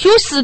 [0.00, 0.40] 小石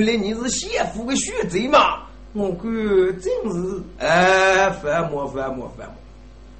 [0.00, 2.06] 头来烧吧。
[2.32, 2.62] 我看
[3.20, 5.94] 真是哎，烦么烦么烦么！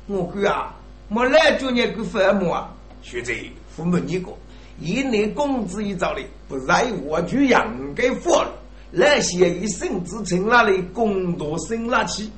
[0.08, 0.74] 我看啊，
[1.08, 2.68] 没来就那个烦么啊！
[3.02, 3.32] 学者
[3.68, 4.32] 父母你个，
[4.80, 8.52] 以你工资一早的，不在我就养该富了。
[8.90, 12.28] 那些一生之称那里工作生拉起，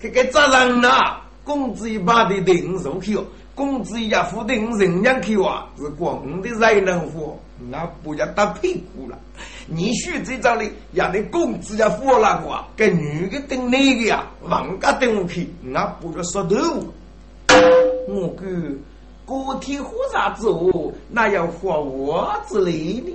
[0.00, 7.38] 这个责任呐，工资一把的定入去哦，工资一付定人家去啊，是光的人能付，
[7.70, 9.18] 那不要打屁股了。
[9.66, 16.56] 你说这招哩，让你工资要付那个，给女的等男的呀，房价等我去，那不就说头？
[18.08, 18.44] 我个
[19.24, 23.12] 个体户啥子哦，那要花我之类的。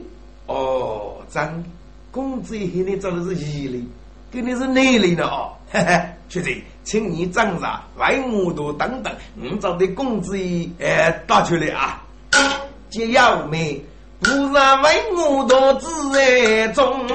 [0.47, 1.63] 哦，真
[2.12, 3.81] 工资一你找的是一类，
[4.31, 5.52] 给你是男类的哦。
[5.69, 10.38] 嘿嘿，确实，请你长啥，外我都等等，你找的工资
[10.80, 12.02] 哎打出来啊，
[12.90, 13.84] 解要没。
[14.20, 17.06] 不然为我多自爱中，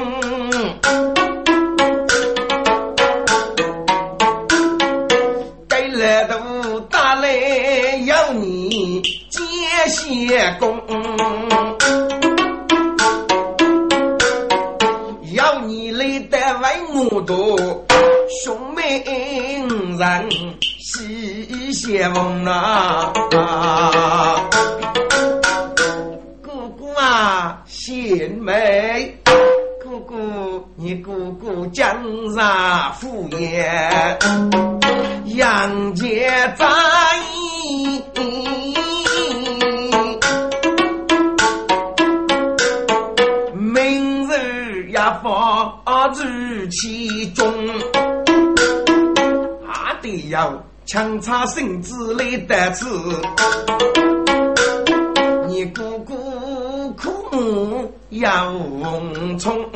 [5.68, 7.28] 给来都打来
[8.06, 9.40] 要你接
[9.88, 10.80] 些功，
[15.32, 16.68] 要你来得为
[17.10, 17.56] 我多
[18.44, 19.04] 兄妹
[19.98, 20.28] 人
[20.78, 23.12] 喜相逢啊！
[27.66, 29.16] 贤妹，
[29.82, 30.14] 姑姑，
[30.76, 31.84] 你姑姑江
[32.34, 34.16] 上敷衍，
[35.26, 36.04] 杨家
[36.56, 36.66] 在
[37.34, 38.02] 意，
[43.54, 47.52] 明日要放入其中，
[49.66, 52.14] 还得要强插身子？
[52.14, 52.86] 来得子，
[55.48, 56.21] 你姑姑。
[57.32, 58.52] 苦要
[59.38, 59.66] 从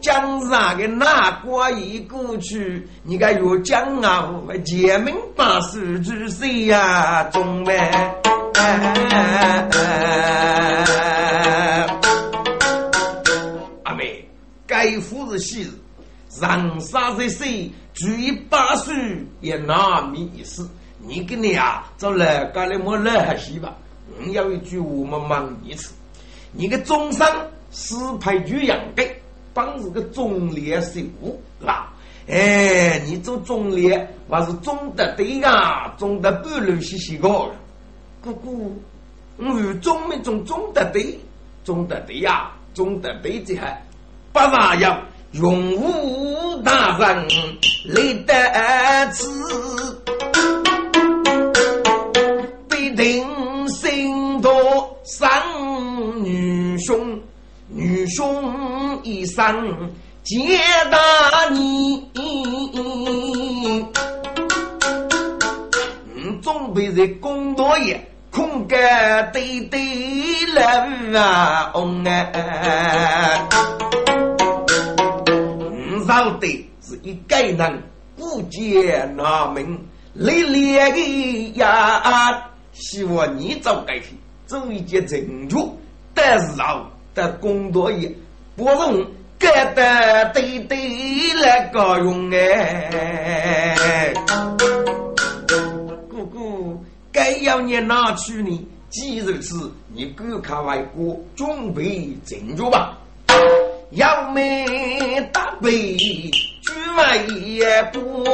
[0.00, 4.32] 江上的那瓜一过去，你个越江啊，
[4.64, 7.24] 前门把手举谁呀？
[7.24, 7.90] 中外
[13.82, 14.24] 阿妹，
[14.64, 15.70] 该夫是喜事，
[16.40, 17.68] 人杀在谁？
[17.94, 18.92] 举一把手
[19.40, 20.70] 也难免一死。
[21.00, 23.74] 你跟你啊，找来干的莫来还是吧？
[24.18, 25.92] 你要一句我们忙一次，
[26.52, 27.30] 你个中山
[27.70, 29.02] 是派局养的，
[29.52, 31.00] 帮是个中烈手
[31.60, 31.92] 啦。
[32.28, 35.94] 哎，你做中烈还是中的对啊？
[35.96, 37.28] 中的半路西西个，
[38.20, 38.76] 姑姑，
[39.38, 41.18] 我中没中中的对，
[41.64, 43.82] 中的对呀，中的对这还
[44.32, 45.02] 不那样，
[45.32, 47.26] 永无大人
[47.86, 50.02] 来得此，
[52.68, 53.37] 必定。
[55.10, 55.42] 三
[56.22, 57.18] 女兄，
[57.66, 59.90] 女兄一生
[60.22, 60.58] 皆
[60.90, 62.06] 大你，
[66.14, 67.98] 嗯，总被人公道也，
[68.30, 69.80] 空干对对
[70.54, 73.48] 人啊，翁哎，
[75.26, 77.82] 嗯，晓得是一个人
[78.14, 79.82] 不见那名，
[80.12, 82.44] 烈烈的呀。
[82.74, 84.08] 希望你早改去，
[84.48, 85.56] 做一件正确，
[86.14, 88.10] 但是啊，的工作也
[88.56, 89.06] 不容
[89.38, 90.78] 干得对对
[91.44, 94.14] 来高用哎。
[96.10, 98.66] 姑姑，该要你哪去呢？
[98.88, 102.96] 既如此，你赶快外国准备进去吧。
[103.90, 108.24] 要没大杯，举外也不。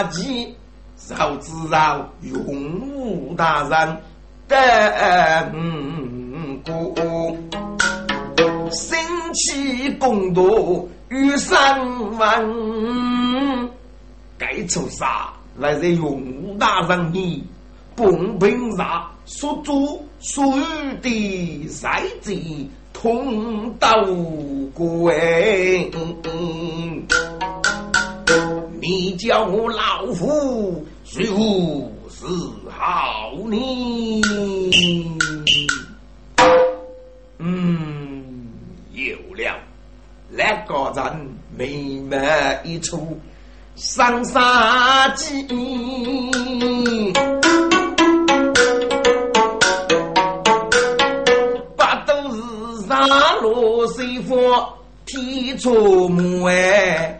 [0.00, 0.56] 呀急，
[0.96, 3.98] 少自饶永无大人
[4.48, 4.58] 等
[6.64, 7.36] 过，
[8.70, 8.98] 生
[9.34, 11.78] 气共度与三
[12.16, 12.42] 万，
[14.38, 17.44] 该出杀来自永无大人你。
[17.96, 20.64] 公平上所做所有
[21.02, 22.34] 的赛子
[22.94, 23.90] 通道
[24.72, 25.86] 过哎，
[28.80, 32.24] 你叫我老夫谁无是
[32.70, 34.20] 好呢？
[37.38, 38.48] 嗯，
[38.92, 39.58] 有了，
[40.30, 42.18] 那个人眉眉
[42.64, 43.18] 一出，
[43.76, 45.46] 上杀机。
[53.42, 54.78] 罗水佛
[55.12, 57.10] 提出木哎，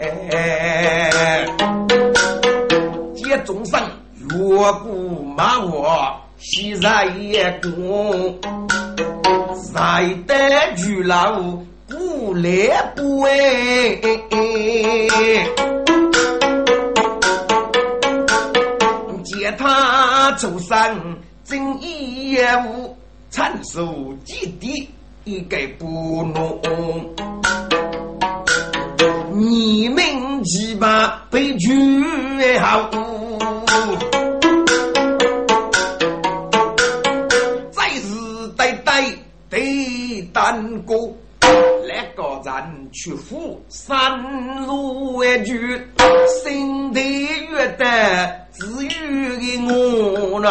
[3.17, 3.81] 接众生
[4.31, 4.37] 越
[4.75, 4.95] 过
[5.37, 8.39] 马我西在也过，
[9.75, 10.37] 在得
[10.77, 11.33] 巨老
[11.89, 13.99] 古来不哎，
[19.25, 22.97] 接他众生正义业务
[23.31, 24.89] 参数基地。
[25.25, 26.59] 一概不弄，
[29.35, 31.69] 你们几把悲剧
[32.59, 32.89] 好，
[37.71, 39.05] 再是代代
[39.51, 44.19] 对单过，那个人去赴山
[44.67, 45.53] 路为主，
[46.43, 47.01] 心地
[47.51, 47.85] 越得
[48.53, 48.89] 只有
[49.37, 50.51] 的我那。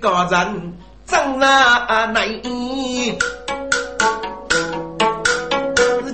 [0.00, 0.72] 个人
[1.04, 2.42] 怎那能？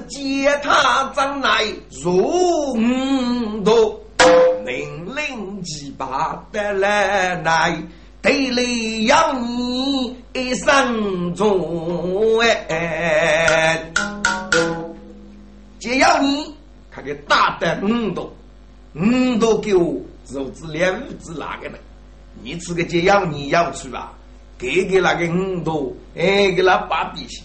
[0.09, 1.65] 接他怎来
[2.03, 2.17] 如
[2.75, 4.01] 五多？
[4.65, 7.77] 命令几把得来来，
[8.23, 8.63] 得来
[9.07, 13.93] 要你一生做哎！
[15.81, 16.55] 只要你
[16.91, 18.33] 他个大的五多，
[18.95, 19.95] 五多给我
[20.31, 21.77] 肉质两子哪个呢？
[22.43, 24.13] 你吃个解药，你要吃吧？
[24.59, 27.43] 给给那个五多，哎，给那八比去，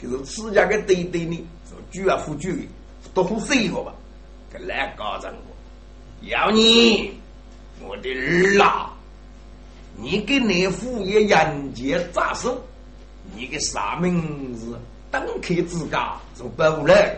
[0.00, 2.48] 就是吃家个对对呢，就猪啊，副猪，
[3.12, 3.92] 多喝水喝吧。
[4.50, 7.12] 给来搞成我，要你，
[7.82, 8.94] 我的儿啊！
[9.94, 12.58] 你给那副业人间咋手？
[13.36, 14.78] 你个啥名字？
[15.10, 17.14] 登科之家做不来，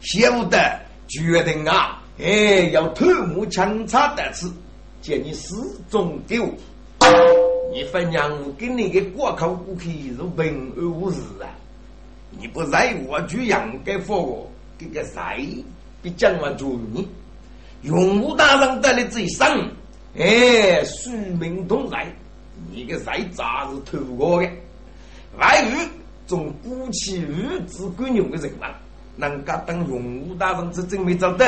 [0.00, 2.02] 晓得决定啊！
[2.18, 4.50] 哎，要头目强差得吃。
[5.02, 5.52] 见你始
[5.90, 6.48] 终丢，
[7.72, 11.50] 你分娘我给你个过口过去是平安无事啊！
[12.30, 15.64] 你不在我就应该放我，这个谁
[16.00, 17.08] 比讲完主你？
[17.82, 19.68] 永武大人得了这一生，
[20.16, 22.06] 哎，庶民同来，
[22.70, 24.48] 你个谁咋是偷过的？
[25.36, 25.88] 外语
[26.28, 28.68] 从古起日子管用的人嘛，
[29.16, 31.44] 能够当永武大人是真没找到，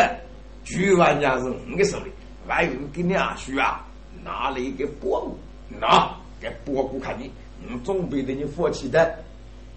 [0.64, 2.10] 全玩家是你个手里。
[2.46, 3.84] 外语给你阿叔啊，
[4.24, 5.36] 拿了一个宝物，
[5.80, 7.30] 拿给宝物看你，
[7.66, 9.18] 你准备的你放弃的，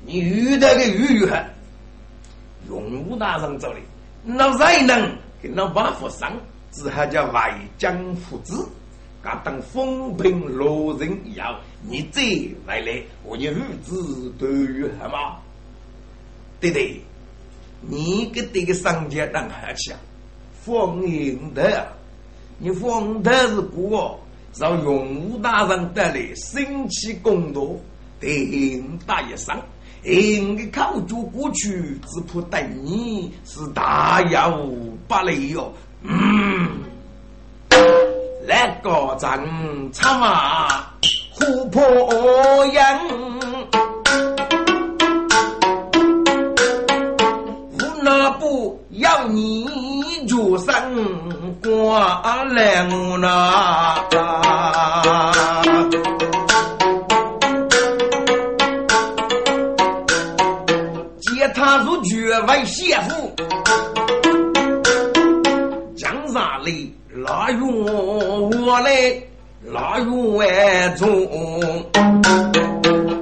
[0.06, 1.44] 你遇到个遇遇哈，
[2.68, 3.80] 永武大人这里
[4.24, 6.30] 那才能给那王福生，
[6.72, 8.68] 只还叫外江父子，
[9.22, 12.22] 敢等风平浪静以后，你再
[12.66, 15.38] 回来，我你日子都有好吗？
[16.60, 17.00] 对对，
[17.82, 20.00] 你给这个商家当客气啊，
[20.66, 21.88] 放心的，
[22.60, 24.20] 你放的是过，
[24.56, 27.62] 让永武大人带来神奇公道，
[28.20, 29.56] 对大一声。
[30.04, 34.74] 应该靠住过去，只怕对你是大有
[35.08, 35.72] 不利哟。
[36.02, 36.70] 嗯，
[38.48, 40.94] 那个正唱啊，
[41.38, 41.82] 琥珀
[42.68, 43.00] 样，
[47.74, 49.66] 我那不要你
[50.28, 50.74] 就生
[51.64, 54.04] 挂来我那。
[61.56, 63.34] 他如绝为先夫，
[65.96, 66.94] 江山里
[67.26, 68.92] 拉远我来
[69.66, 71.08] 拉远中，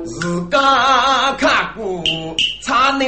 [0.03, 0.57] 自家
[1.37, 2.03] 看过
[2.63, 3.07] 差难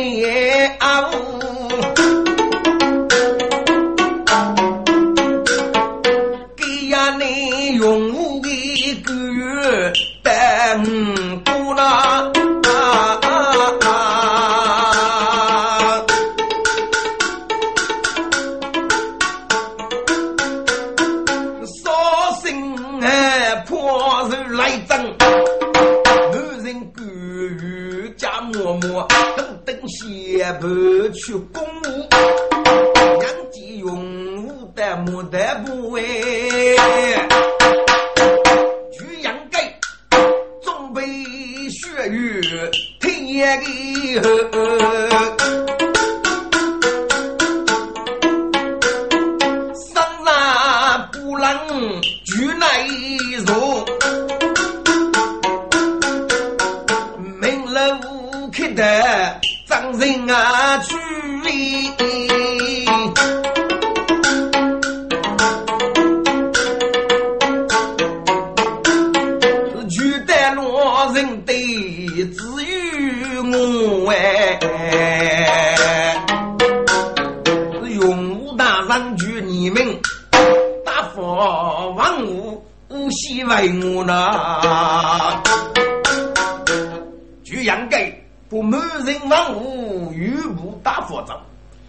[90.08, 91.40] 物，玉不大佛掌，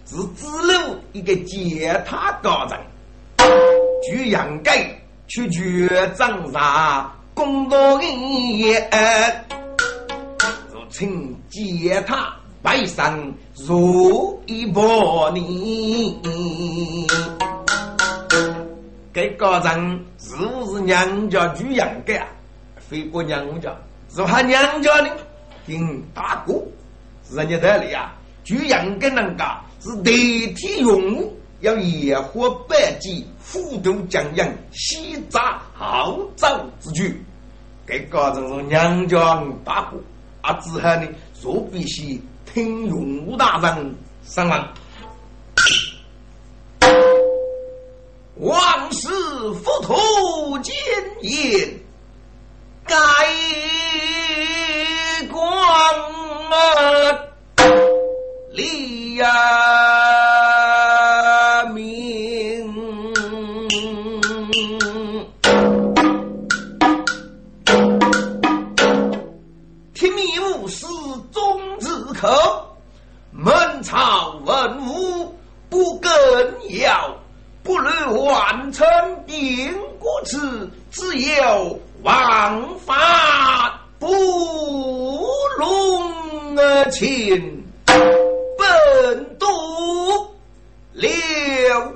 [0.05, 2.79] 是只路一个践踏高人。
[4.03, 4.89] 据杨盖
[5.27, 9.45] 去决掌上公道人言，
[10.71, 14.81] 如请践踏背上如一百
[15.31, 16.15] 年。
[19.13, 22.27] 这高人是不是娘家居杨盖啊？
[22.77, 23.75] 非过娘家，
[24.13, 25.09] 是他娘家的。
[25.65, 26.53] 听大哥，
[27.31, 30.11] 人家道理啊，就养个人家是代
[30.55, 37.23] 替用武，要野火百计，虎头将阳，西扎号召之举。
[37.85, 39.97] 给搞成是娘家大哥，
[40.41, 41.07] 啊，之后呢，
[41.41, 42.21] 就必须
[42.51, 44.63] 听用武大人上门。
[48.37, 49.07] 王师
[49.63, 50.75] 佛土见
[51.21, 51.79] 言，
[52.85, 52.95] 该。
[55.29, 55.39] 光
[56.51, 56.55] 啊，
[58.51, 59.25] 立呀
[61.73, 61.83] 明，
[69.93, 70.25] 天命
[70.57, 70.87] 无私
[71.31, 71.87] 忠之
[72.19, 72.27] 口，
[73.31, 75.35] 门朝文武
[75.69, 76.11] 不更
[76.81, 77.15] 要，
[77.61, 78.87] 不如完成
[79.27, 80.37] 定国耻，
[80.91, 83.79] 只有王法。
[83.99, 84.07] 不
[85.57, 86.57] 容
[86.89, 87.63] 情，
[88.57, 89.47] 本都
[90.93, 91.07] 了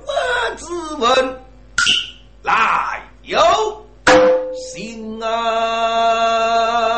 [0.05, 0.65] 我之
[0.99, 1.41] 问，
[2.43, 3.39] 来有
[4.53, 6.92] 心啊。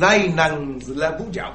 [0.00, 1.52] 我举个人能是来补教，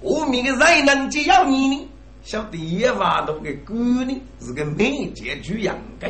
[0.00, 1.88] 我们个人能就要你呢。
[2.22, 6.08] 晓得野马都给狗呢，是个美杰主养的。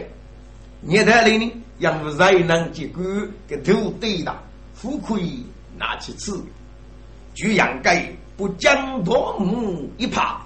[0.81, 3.03] 年代里呢，养不人能结果
[3.49, 4.37] 给头对的，
[4.75, 5.45] 富可以
[5.79, 6.31] 拿去吃。
[7.35, 10.41] 就养该不将多母一怕，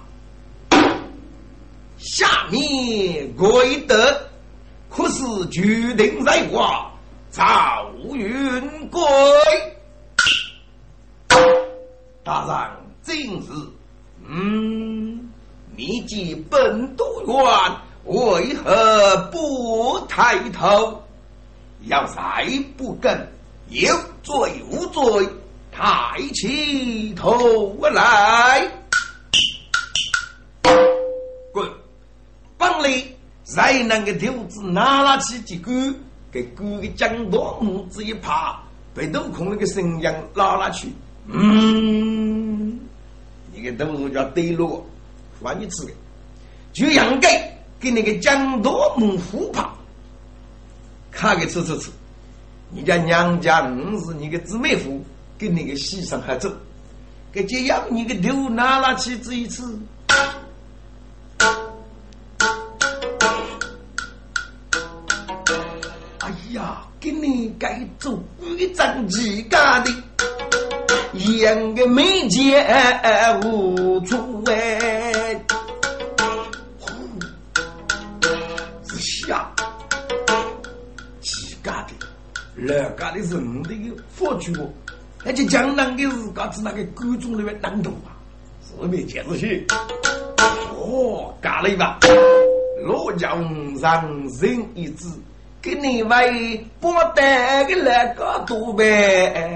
[1.97, 3.95] 下面归德，
[4.89, 6.89] 可是决定在挂
[7.29, 9.01] 赵云贵。
[12.29, 13.45] 大人今日，
[14.27, 15.31] 嗯，
[15.75, 17.43] 你既本都远，
[18.05, 21.01] 为何不抬头？
[21.85, 23.27] 要再不跟，
[23.69, 25.27] 有罪无罪？
[25.71, 28.71] 抬起头来，
[31.51, 31.67] 滚！
[32.59, 33.03] 本来
[33.43, 35.71] 才能个头子拿了起几个，
[36.31, 38.61] 给哥的江多母子一爬，
[38.93, 40.93] 被都空那个声音拉拉去。
[41.31, 42.18] 嗯，
[43.59, 44.85] 一个豆子叫对落，
[45.41, 45.91] 换你吃的，
[46.73, 49.69] 就应该给那个江多母扶爬，
[51.11, 51.91] 看个吃吃吃。
[52.71, 55.03] 你家娘家五是你个姊妹夫。
[55.39, 56.51] 跟那个西上还走，
[57.31, 59.79] 给这样你个头拿拉去这一次。
[66.19, 68.21] 哎呀，给你该做
[68.57, 69.89] 一张几家的，
[71.13, 72.63] 养个美姐
[73.43, 75.43] 无处哎，
[78.87, 79.51] 是下
[81.19, 81.93] 几家的，
[82.55, 84.69] 两家的人都有佛具哦。
[85.25, 88.13] 而且江南的日嘎子那个各种那个难度啊，
[88.63, 89.65] 是没见过去。
[90.77, 91.99] 哦，干了一把，
[92.85, 94.07] 罗江上
[94.39, 95.07] 人一支，
[95.61, 99.49] 给你为不得个那个多呗。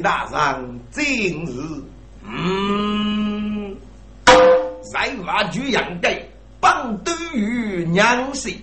[0.00, 1.82] 大人今日，
[2.24, 3.76] 嗯，
[4.92, 6.22] 在挖掘养盖，
[6.60, 8.56] 帮都于娘婿，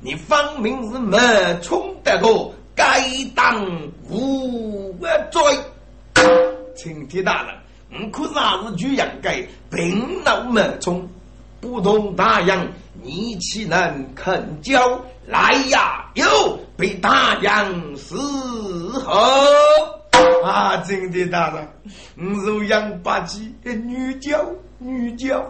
[0.00, 1.18] 你分明是没
[1.62, 3.02] 冲得过，该
[3.34, 3.66] 当
[4.08, 4.96] 无
[5.30, 5.42] 罪。
[6.74, 7.54] 请天大人，
[7.90, 11.08] 我可是还是举养盖，并脑没冲，
[11.60, 12.66] 不同大洋，
[13.02, 15.00] 你岂能肯教？
[15.26, 18.14] 来呀，哟，被大洋伺
[19.00, 19.12] 候。
[20.46, 21.68] 啊，真的大人，
[22.16, 24.46] 我是杨八七女教
[24.78, 25.44] 女教，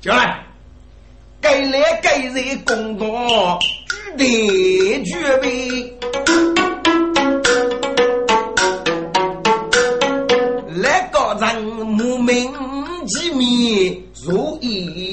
[0.00, 0.42] 叫来，
[1.42, 3.58] 该来该人公道，
[4.16, 5.94] 举得举备，
[10.80, 12.50] 来个人莫名
[13.06, 13.38] 其妙
[14.24, 15.03] 如一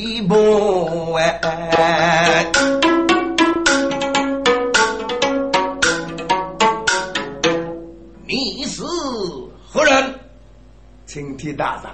[11.54, 11.92] 大人，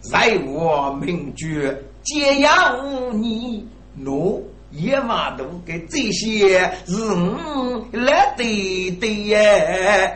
[0.00, 7.36] 在我名绝皆要你诺野马都给这些人
[7.92, 10.14] 来对对耶，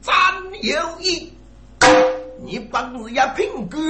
[0.00, 0.12] 咱
[0.62, 1.32] 有意，
[2.44, 3.80] 你本是一品官，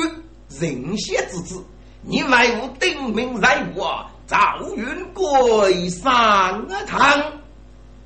[0.60, 1.64] 人贤之子，
[2.02, 4.36] 你为我定名在我赵
[4.76, 7.22] 云贵上堂，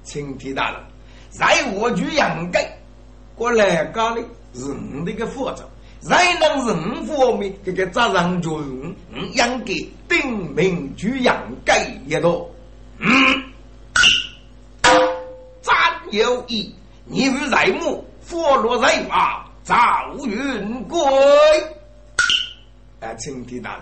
[0.04, 0.80] 青天大人。
[1.30, 2.78] 在我局养盖
[3.42, 4.24] 我来家里
[4.54, 5.68] 人的个负责，
[6.00, 8.94] 才能人方面这个责任就用
[9.32, 12.46] 养给定名局养盖一个。
[13.00, 13.42] 嗯，
[15.60, 15.74] 张
[16.12, 16.72] 有义，
[17.04, 19.74] 你与在母，佛落在马，赵
[20.24, 21.00] 云贵。
[23.00, 23.76] 哎，青天大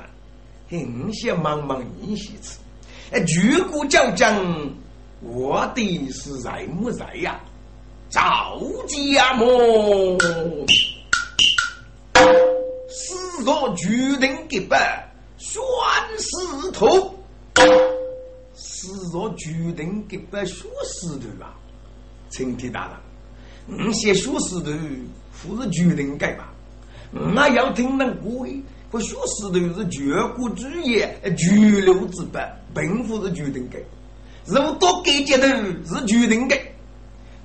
[0.71, 2.59] 人，很想忙忙你些次。
[3.13, 4.35] 哎，如果叫讲。
[5.23, 7.39] 我的是在么在呀？
[8.11, 10.19] 赵家么？
[12.89, 13.87] 死若决
[14.19, 15.63] 定给办，宣
[16.19, 17.15] 誓头。
[18.53, 21.55] 死若决定给办，宣誓头啊！
[22.31, 24.73] 青天大人，你写宣誓头，
[25.43, 26.53] 不是决定改吧？
[27.13, 28.53] 那要听人过的，
[28.91, 32.45] 不学石头是绝国之业，巨流之本，
[32.75, 33.79] 并不是决定改。
[34.47, 35.47] 如果多改阶头
[35.87, 36.70] 是决定改，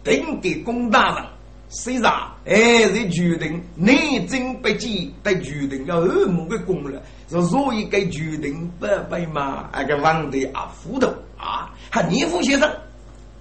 [0.06, 1.26] 定给公大人。
[1.68, 2.14] 虽然
[2.46, 2.56] 哎，
[2.94, 9.68] 是决定内政不济，对决定要二亩的功了，是所以该决定不被嘛？
[9.74, 12.72] 那个皇帝啊，糊涂啊，还年富先生，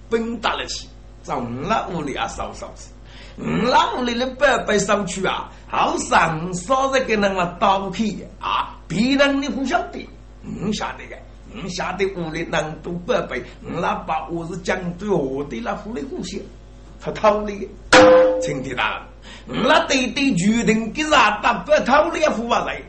[0.09, 0.89] 本打得起，
[1.21, 2.89] 在我们屋里啊，烧烧子，
[3.37, 10.09] 我们屋里的白白烧去啊，好上烧着给那个刀片啊，别人你不晓得，
[10.41, 11.15] 你晓得的，
[11.63, 16.39] 你晓得屋里人都白白，那把我是讲对我的那屋里故乡。
[16.99, 17.53] 他偷的，
[18.41, 19.01] 请听到，
[19.45, 22.81] 那对对决定给啥打不偷的付话来，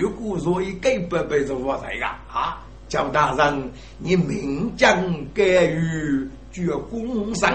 [0.00, 2.58] 如果所以给不被做话来呀啊，
[2.88, 4.96] 叫大人你明将
[5.32, 7.54] 给予绝公赏，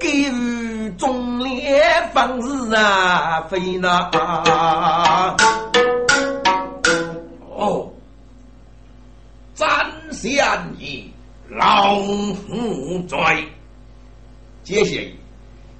[0.00, 4.10] 给予忠烈方日啊，非那。
[7.56, 7.88] 哦，
[9.54, 9.66] 斩
[10.10, 11.10] 相义，
[11.48, 13.18] 老虎罪。
[14.64, 15.06] 接下来，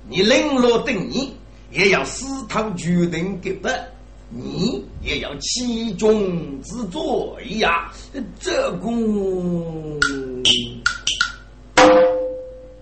[0.09, 1.35] 你领落等你，
[1.71, 3.91] 也要私讨决定给的，
[4.31, 7.91] 你也要其中之作呀。
[8.39, 8.89] 这个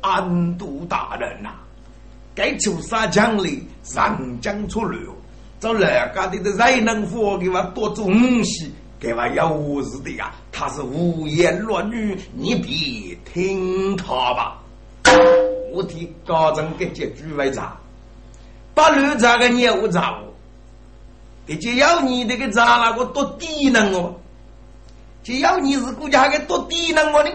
[0.00, 1.50] 安都大人呐，
[2.34, 5.14] 该求杀将里上将出流，
[5.60, 8.70] 找人家的的才能佛给我多做东西，
[9.02, 10.32] 给我有事的呀。
[10.52, 14.62] 他是胡言乱语，你别听他吧。
[15.72, 17.76] 我替高层给解局为查，
[18.74, 20.32] 把绿茶个业务查我，
[21.44, 24.14] 给就要你这个查那个多低能哦，
[25.24, 27.30] 就要你是国家个多低能哦呢，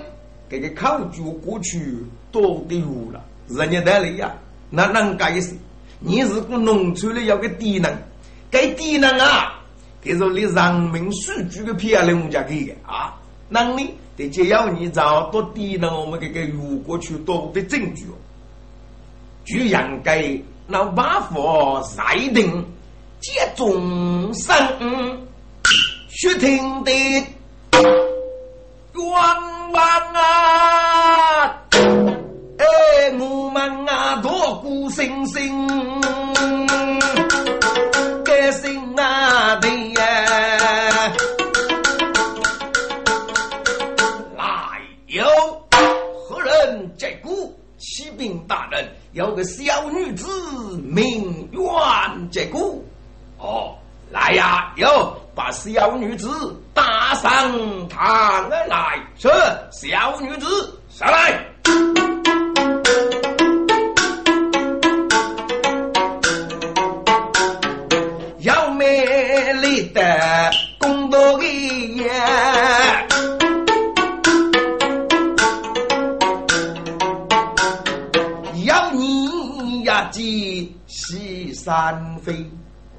[0.49, 1.97] 这个考据过去
[2.31, 4.33] 多的有了，人家带来呀，
[4.69, 5.53] 那能干意思？
[5.99, 7.93] 你是个农村的要个低能，
[8.49, 9.56] 给低能啊，
[10.07, 13.13] 给说你人民数据个漂亮，我们家给的啊，
[13.49, 18.15] 能力得就要你找多低能，我们给个有过去多的证据哦。
[19.43, 22.65] 就应该那把佛裁定
[23.19, 24.55] 接众生
[26.09, 27.25] 血听的冤
[29.73, 31.61] 枉啊！
[32.57, 35.67] 哎，我们啊，多孤星星，
[48.27, 48.85] 禀大人。
[49.13, 50.27] 有个小女子
[50.83, 52.75] 名冤结果，
[53.39, 53.73] 哦，
[54.11, 56.29] 来呀，哟把小女子
[56.73, 59.29] 打上堂来，是
[59.71, 61.39] 小女子上来，
[68.39, 72.96] 要美丽的公道的呀。
[81.67, 82.33] 山飞，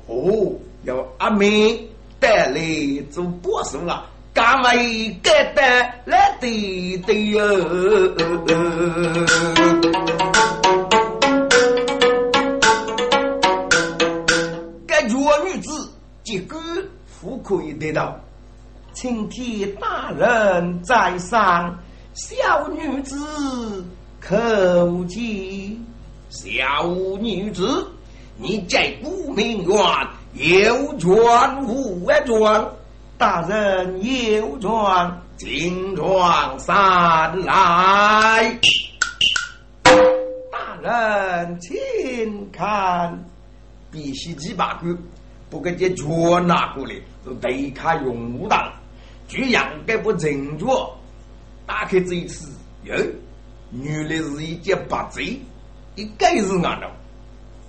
[0.08, 0.52] 哦，
[0.82, 1.88] 有阿妹
[2.20, 2.60] 带来
[3.10, 4.04] 做保守啊，
[4.34, 7.40] 敢为该带来的的哟。
[14.86, 15.90] 该弱女子
[16.22, 16.60] 结果
[17.06, 18.20] 富可以得到，
[18.92, 21.74] 青天大人在上，
[22.12, 23.16] 小女子
[24.22, 25.82] 叩见。
[26.30, 27.90] 小女子，
[28.40, 29.76] 你在古明园
[30.34, 32.66] 有权无权？
[33.18, 34.70] 大人有权，
[35.36, 38.56] 进庄上来。
[40.52, 43.18] 大人，请看，
[43.90, 44.96] 必须几把个，
[45.50, 46.94] 不给这权拿过来，
[47.26, 48.72] 就对卡用武当，
[49.26, 50.64] 居然该不正确。
[51.66, 52.52] 打开这一次，
[52.84, 52.94] 哟，
[53.72, 55.40] 原来是一件白贼。
[55.96, 56.88] 一个是俺的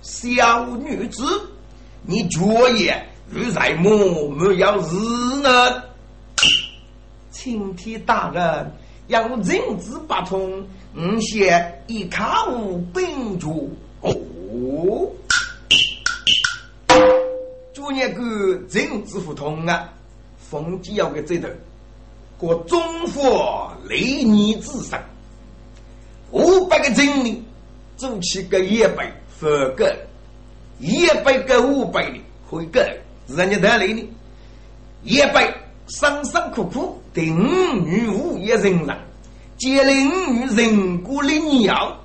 [0.02, 1.22] 小女子，
[2.02, 4.96] 你昨夜如在梦，没有日
[5.42, 5.82] 呢？
[7.30, 8.72] 青天大人
[9.08, 14.10] 要人之不通，吾先一卡无本主哦。
[17.74, 18.22] 昨夜个
[18.70, 19.92] 人之不通啊，
[20.38, 21.48] 冯继要个这头，
[22.38, 24.98] 过中佛雷尼之神，
[26.30, 27.44] 五百个精灵。
[27.96, 29.90] 做起个一百分个，
[30.78, 32.86] 一百个五百的会个，
[33.26, 34.06] 人家得来呢？
[35.02, 35.50] 一百
[35.86, 38.98] 辛辛苦苦的五女五一人人，
[39.56, 41.96] 接领五女人过的鸟，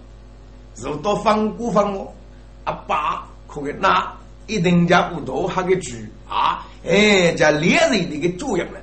[0.78, 2.16] 如到放过放我，
[2.64, 4.14] 阿爸可给那
[4.48, 8.80] 一定家不多哈个句啊，哎，叫猎人的个作用了。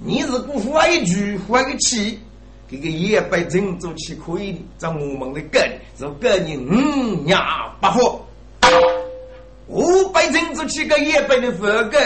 [0.00, 2.18] 你是不发一句，发个气，
[2.72, 4.58] 这个也被人做起可以的。
[4.78, 5.62] 在我们的根，
[5.98, 7.38] 是个人五娘
[7.82, 8.24] 八火，
[9.66, 12.00] 五百人做起个也被的佛根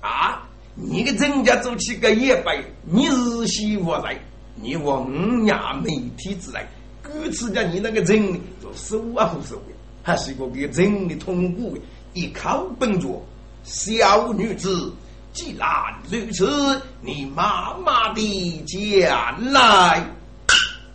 [0.00, 0.48] 啊！
[0.74, 4.18] 你个人家做起个也被，你日西我来，
[4.54, 5.10] 你我五
[5.42, 6.60] 娘媒体之类，
[7.02, 11.80] 故此讲你那个人做手啊和手的，还是一个给人的痛苦的，
[12.14, 13.22] 一靠本着
[13.62, 14.90] 小女子。
[15.32, 15.68] 既然
[16.10, 20.04] 如此，你妈妈的将来，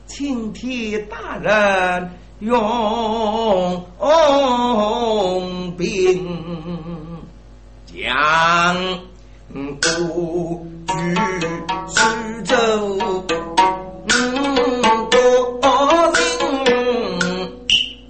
[0.06, 3.86] 请替大人用
[5.78, 6.28] 兵
[7.86, 7.96] 将
[9.82, 10.94] 故居
[11.88, 12.02] 苏
[12.44, 12.54] 州，
[15.10, 15.18] 多
[16.14, 16.18] 人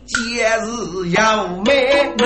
[0.08, 0.14] 节
[0.58, 1.72] 日要买
[2.18, 2.24] 奴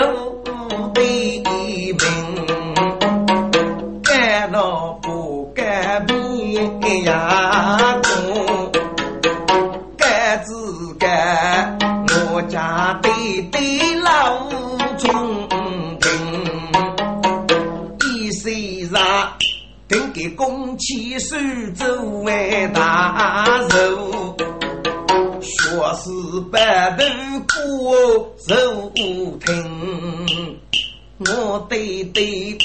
[20.38, 21.36] 公起手
[21.76, 24.38] 作为大寿，
[25.41, 26.95] 说是白
[27.47, 30.60] 头过寿亭，
[31.19, 32.58] 我对对。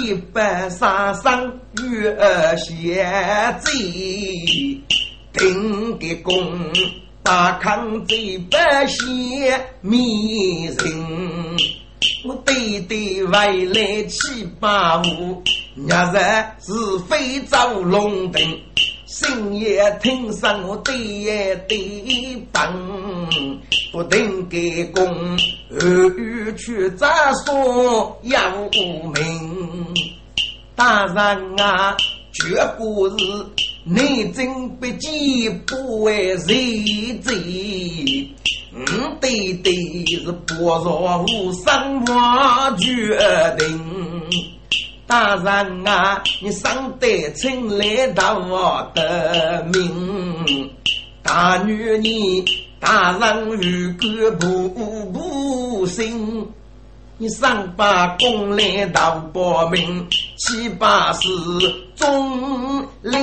[0.00, 1.42] 一百三三
[1.82, 2.16] 月
[2.56, 3.04] 写
[3.58, 4.80] 贼，
[5.32, 6.32] 定个功
[7.22, 9.04] 大康这百姓
[9.80, 10.76] 迷人。
[12.24, 15.42] 我对对外来七八五，
[15.76, 16.18] 日日
[16.60, 18.42] 是非遭龙灯，
[19.06, 22.62] 深夜听上我对也对本。
[23.92, 25.04] 不定给功，
[25.70, 28.68] 儿女去咋说要
[29.14, 29.86] 命？
[30.74, 31.96] 大人啊，
[32.32, 33.14] 绝不是
[33.84, 38.28] 你真不记不为谁罪？
[38.86, 39.74] 嗯，对对
[40.06, 43.18] 是薄若无伤我决
[43.58, 43.80] 定。
[45.06, 50.70] 大人啊，你上得称来到我的命，
[51.22, 52.44] 大女你。
[52.80, 56.46] 大人如果不不信，
[57.16, 61.28] 你上把功来到报名，七八是
[61.96, 63.18] 忠烈。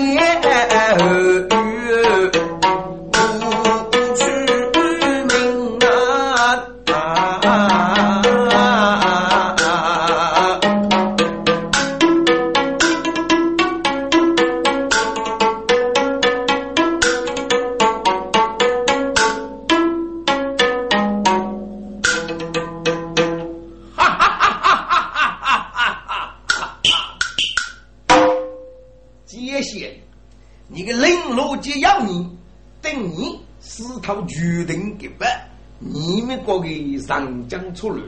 [34.35, 35.47] 决定给办，
[35.79, 36.67] 你们各个
[37.07, 38.03] 上将出来，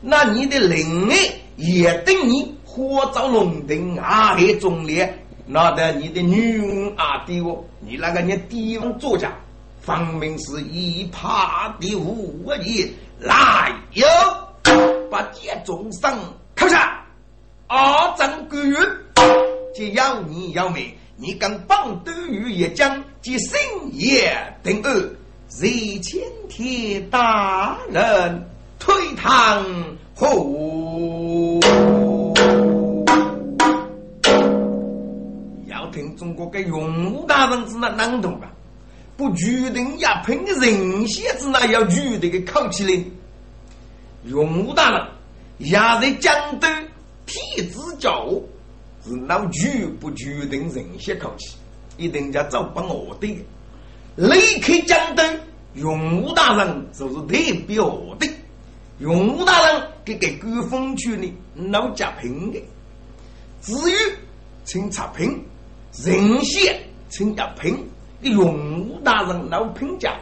[0.00, 1.14] 那你的灵儿
[1.54, 9.32] 也等你火照龙灯啊，黑中烈，那得你的女翁啊的哦，你那个你地方作家，
[9.80, 14.04] 分明是一怕的无义，来哟，
[15.08, 16.18] 把剑中上
[16.56, 17.06] 扣下，
[17.68, 18.80] 二战官员，
[19.76, 23.56] 只要你要命，你敢帮斗鱼一将，即深
[23.92, 25.17] 夜等二。
[25.48, 28.46] 谁请替大人
[28.78, 29.64] 退堂
[30.14, 31.58] 后？
[35.66, 38.52] 要听中国的永武大人是那难懂啊？
[39.16, 43.04] 不决定要凭的人血子那要决定的口气嘞？
[44.26, 45.08] 永武大人
[45.56, 46.70] 也在江东
[47.24, 48.28] 替子教，
[49.02, 51.56] 是那决不决定人血口气，
[51.96, 53.44] 一定要走不我的。
[54.18, 55.24] 离开江东，
[55.74, 58.28] 永武大人就是代表的。
[58.98, 61.32] 永武大人给给官封区呢，
[61.70, 62.60] 老家平的。
[63.62, 63.94] 至于
[64.64, 65.40] 请查平，
[66.02, 67.78] 人县请要平。
[68.20, 70.16] 给永武大人老评价，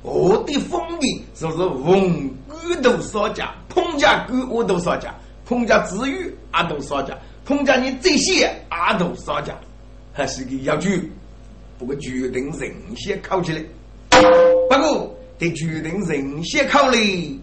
[0.00, 9.54] 我的封地就是文官都少家，彭家官我都少家，彭家至于阿都少家，彭家你这些阿都少家，
[10.14, 10.88] 还是个要求。
[11.78, 13.62] 不过决定人先考起来，
[14.10, 17.38] 不过得决定人先考嘞。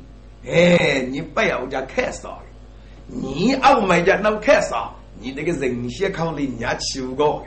[0.45, 2.41] 哎，你不要叫看少，
[3.07, 7.45] 你澳门家老看少，你那个人先考嘞，人家欺负过。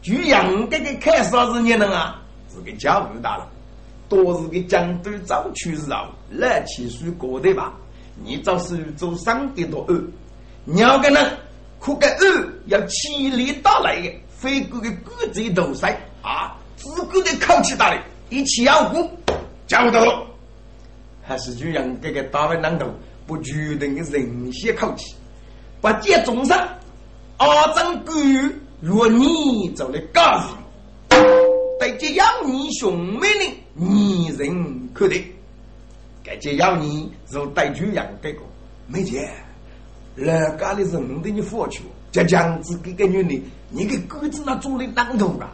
[0.00, 2.22] 就杨这个看少是你能啊？
[2.54, 3.48] 是个教育大了，
[4.08, 7.72] 多是个江都早去时候，来起水过的吧？
[8.22, 10.04] 你找手做上的多二，
[10.66, 11.18] 两个呢
[11.80, 19.10] 可个二要千里打来的，飞过个骨子头塞啊，自个的口气大的，一起要过，
[19.66, 20.26] 交到了，
[21.22, 22.86] 还是就让这个大文当头
[23.26, 25.14] 不决定的人些口气，
[25.80, 26.68] 把接中上，
[27.38, 28.12] 阿张狗
[28.80, 30.48] 若你做的干事。
[31.80, 35.20] 对这要你兄妹的女人可得，
[36.22, 38.38] 该这要你就带住养这个
[38.86, 39.28] 没钱，
[40.14, 41.82] 人家的人对你付出，
[42.12, 45.50] 这样子给个女的，你给狗子那做的当头啊！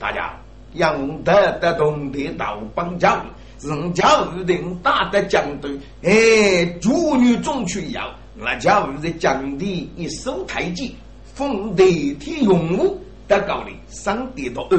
[0.00, 0.34] 大家
[0.74, 3.22] 养得得懂得到帮教
[3.62, 5.70] 育，人家预定打得将队，
[6.02, 10.96] 哎，妇女总去要，那家务在将地一手太极，
[11.34, 14.78] 奉得体用武，得高的上得到二。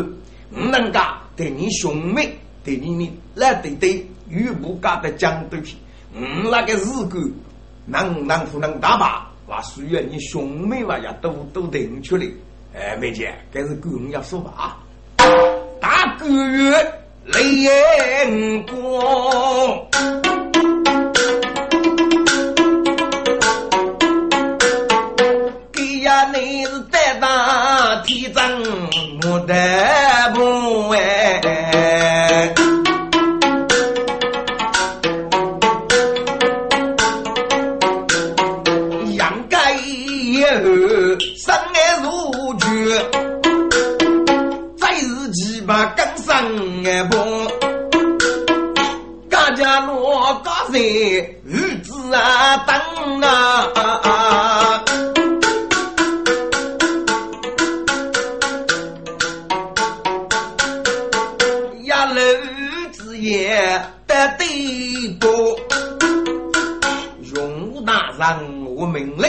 [0.53, 5.77] 唔能噶对你兄妹，对你你来对对，与不噶的讲对起，
[6.15, 7.33] 嗯，那个日子
[7.85, 9.29] 能能不能打吧？
[9.45, 12.25] 话属于你兄妹话呀，都都定出来。
[12.73, 14.80] 哎，妹姐，这是个人要说吧啊！
[16.21, 16.93] 个月
[17.25, 17.67] 泪
[18.63, 18.71] 光，
[25.71, 28.41] 给呀你是带大体征，
[29.23, 29.53] 我的。
[47.09, 47.15] 不，
[49.29, 54.83] 家家落家在日子啊等啊，
[61.85, 65.59] 呀日子也得对多，
[67.35, 69.27] 用大人我命令，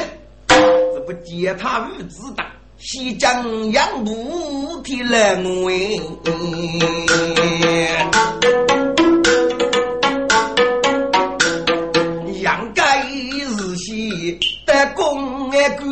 [0.48, 2.44] 这不接他日子的。
[2.84, 6.00] 西江杨步提来为，
[12.42, 15.86] 杨家日系得公安官，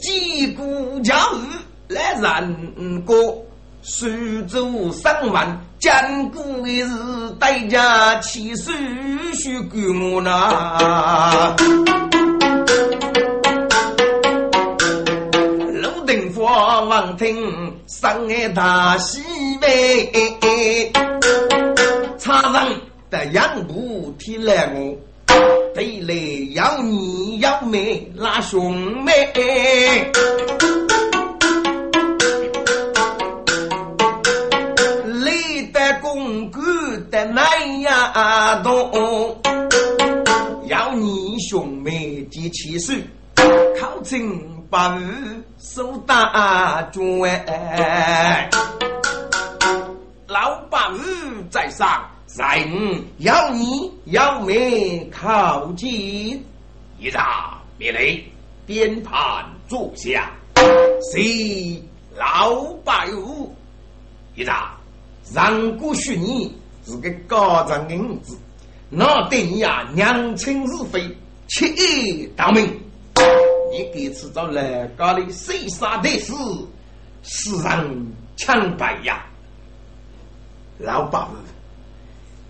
[0.00, 3.44] 几股教育来人过，
[3.82, 4.08] 苏
[4.48, 8.72] 州三万坚固的是代价，起手
[9.34, 10.22] 须给我
[16.38, 16.80] 拿。
[16.80, 19.20] 王听上爱大喜
[19.60, 20.92] 悲，
[22.18, 24.96] 差人的杨步提来我，
[25.74, 26.14] 对来
[26.54, 29.12] 要你要妹拉兄妹，
[35.04, 36.62] 累得公公
[37.10, 39.40] 的难呀动，
[40.66, 42.92] 要你兄妹结起手，
[43.78, 44.57] 靠近。
[44.70, 47.02] 八日守大军，
[50.26, 52.04] 老八日在上，
[52.36, 56.44] 人要你要命靠近，
[56.98, 58.22] 一扎灭雷，
[58.66, 60.30] 边盘坐下，
[61.12, 61.82] 谁
[62.14, 63.14] 老八日
[64.34, 64.76] 一扎，
[65.32, 66.54] 让过许你
[66.84, 68.36] 是个高张银子，
[68.90, 71.02] 那对你呀娘亲是非，
[71.46, 71.66] 切
[72.36, 72.78] 当命。
[73.70, 76.32] 你给吃着来家的谁杀的事，
[77.22, 79.24] 世人抢白呀！
[80.78, 81.34] 老八子，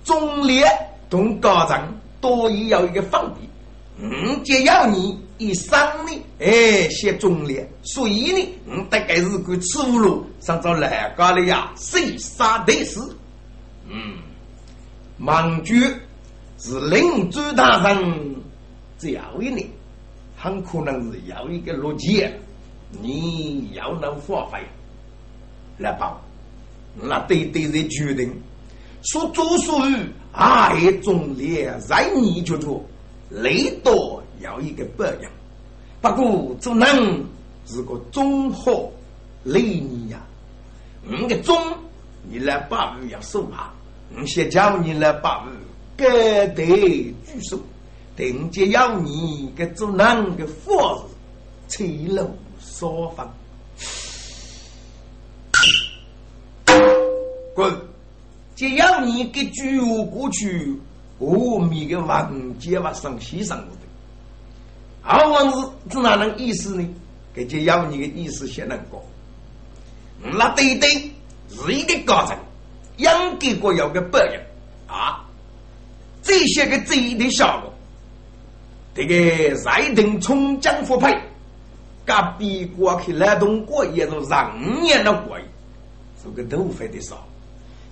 [0.04, 0.64] 忠烈
[1.08, 1.80] 同高人
[2.20, 3.48] 多也要一个方便。
[4.00, 5.76] 嗯，只要你一生
[6.06, 13.00] 呢，哎，写忠烈，所以呢，嗯，大概是个吃五路上着来家的呀，谁杀的事？
[13.88, 14.18] 嗯，
[15.20, 15.82] 盲句
[16.58, 18.36] 是领主大人
[18.98, 19.66] 教一年。
[20.38, 22.24] 很可能是要一个逻辑，
[23.02, 24.60] 你要能发挥
[25.78, 26.20] 来报，
[26.94, 28.32] 那对对的决定，
[29.02, 29.96] 说做属于
[30.32, 32.80] 爱中烈，在你觉得
[33.30, 35.30] 雷多要一个榜样，
[36.00, 37.24] 不过做人
[37.66, 38.88] 是个综合
[39.42, 40.20] 雷你呀，
[41.02, 41.56] 你个中
[42.30, 43.74] 你来把握要守好，
[44.08, 45.50] 你先叫你来把握，
[45.96, 46.64] 该得
[47.26, 47.58] 举手。
[48.18, 51.14] 定接要你给做男个佛子，
[51.68, 52.28] 吹楼
[52.60, 53.32] 说房，
[57.54, 57.72] 滚！
[58.56, 60.76] 只要你给举过去，
[61.20, 63.66] 阿弥个王杰哇上西上的，
[65.00, 66.84] 好王子这哪能意思呢？
[67.32, 69.00] 给这要你个意思先能过，
[70.20, 70.88] 那对对
[71.48, 72.36] 是一个高层，
[72.96, 74.44] 养给国有个白人
[74.88, 75.24] 啊。
[76.20, 77.72] 这些个贼的效果，
[78.98, 81.16] 这个在等冲江复配，
[82.04, 85.38] 隔壁过去来东过也是让年的过，
[86.20, 87.24] 是个头发的少。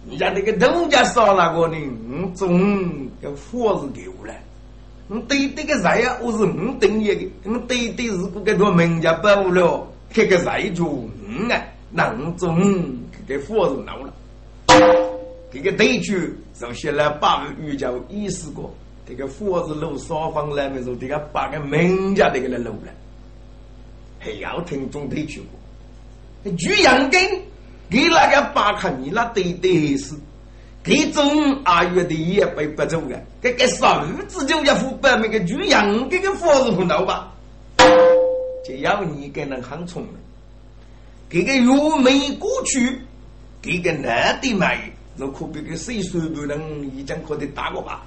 [0.05, 1.77] 你家那个东家少那个呢？
[2.11, 4.35] 嗯，总要火是给我了。
[5.09, 7.25] 嗯，对这个菜呀，我是嗯等一个。
[7.45, 12.67] 嗯，对对，如果给他门家保了，这个菜就嗯啊，那种
[13.29, 14.13] 这个火是闹了。
[15.53, 18.75] 这个对区首先来八个玉叫意思过，
[19.09, 22.93] 这个火子楼双方来没说，这个八个门家这个来楼了，
[24.19, 25.41] 还要听中对区
[26.43, 26.53] 过。
[26.57, 27.21] 举阳根
[27.89, 30.15] 给那个八看你那对对是。
[30.83, 31.25] 这种
[31.65, 33.85] 二月的也被不走的，这个数
[34.29, 37.33] 字就要付百名个主样，这个佛是不闹吧？
[38.65, 40.13] 只要你给人很聪明，
[41.29, 43.01] 这个月没过去，
[43.61, 44.71] 这个男的嘛，
[45.17, 48.05] 那可别个岁数不能已经可以打过吧？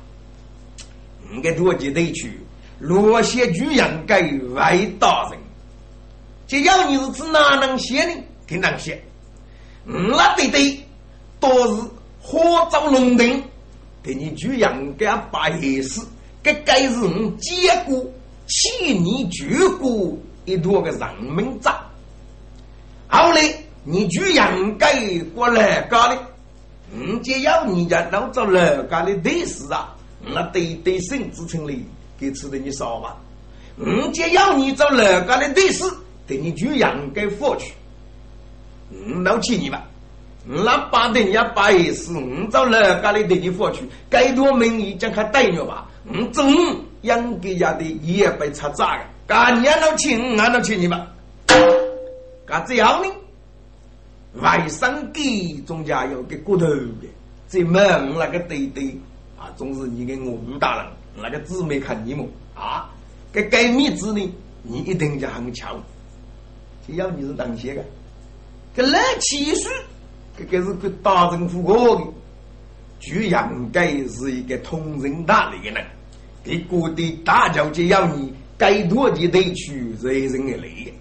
[1.31, 2.39] 应该多记得去，
[2.79, 4.21] 罗些主样该
[4.53, 5.39] 外大人，
[6.47, 8.13] 只要你是指哪能写呢？
[8.47, 9.01] 挺难写，
[9.85, 10.79] 那对对，
[11.39, 11.83] 都是。
[12.21, 13.41] 火造龙庭，
[14.03, 16.01] 给你举阳干八爷事，
[16.43, 18.05] 这该是我结果，
[18.45, 21.73] 气你举过一坨个人民账。
[23.07, 23.41] 后来
[23.83, 24.93] 你举阳干
[25.33, 26.19] 过来搞的，
[26.93, 31.85] 嗯，只要你家老早来干的对事啊，那对对生之称里
[32.19, 33.17] 给吃的你少吧？
[33.77, 35.83] 嗯，只要你找来干的对事，
[36.27, 37.73] 对你举阳干过去，
[38.91, 39.85] 嗯，老气你吧。
[40.45, 45.87] 那把人家把意思，我找人家里对你过去，该多名义将他带了吧？
[46.05, 46.51] 我总
[47.01, 51.07] 养给家的也被查渣了，干年都请，俺都请你吧。
[52.45, 53.09] 干这样呢？
[54.41, 57.07] 外甥给中间有个骨头的，
[57.47, 58.95] 这门那个对对
[59.39, 62.89] 啊，总是你跟我吴大人那个姊妹看你们啊？
[63.31, 64.33] 这该面子呢，
[64.63, 65.81] 你一定就很强。
[66.85, 67.85] 只要你是当先的，
[68.75, 69.69] 这来起诉。
[70.37, 72.03] 这个是个大政府过的，
[72.99, 75.85] 就应该是一个通人大理的人，
[76.43, 80.93] 给各地大交接要你该多的得去人人的累。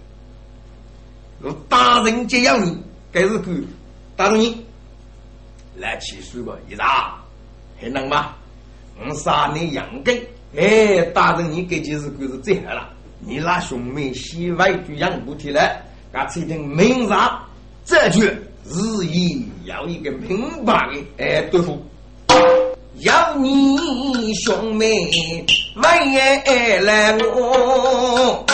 [1.39, 2.77] 如大人接要你，
[3.11, 3.51] 该是个
[4.15, 4.55] 大人
[5.77, 7.18] 来起诉吧一打，
[7.81, 8.35] 还能吗？
[9.01, 10.19] 我杀你养根，
[10.57, 17.41] 哎，大人你给就是个是最好了，你那兄妹西外就养不起来，俺这定明杀
[17.85, 18.29] 这句。
[18.71, 21.81] 日意要一个明白的哎对付，
[22.99, 24.93] 要你兄妹
[25.73, 28.45] 没来我，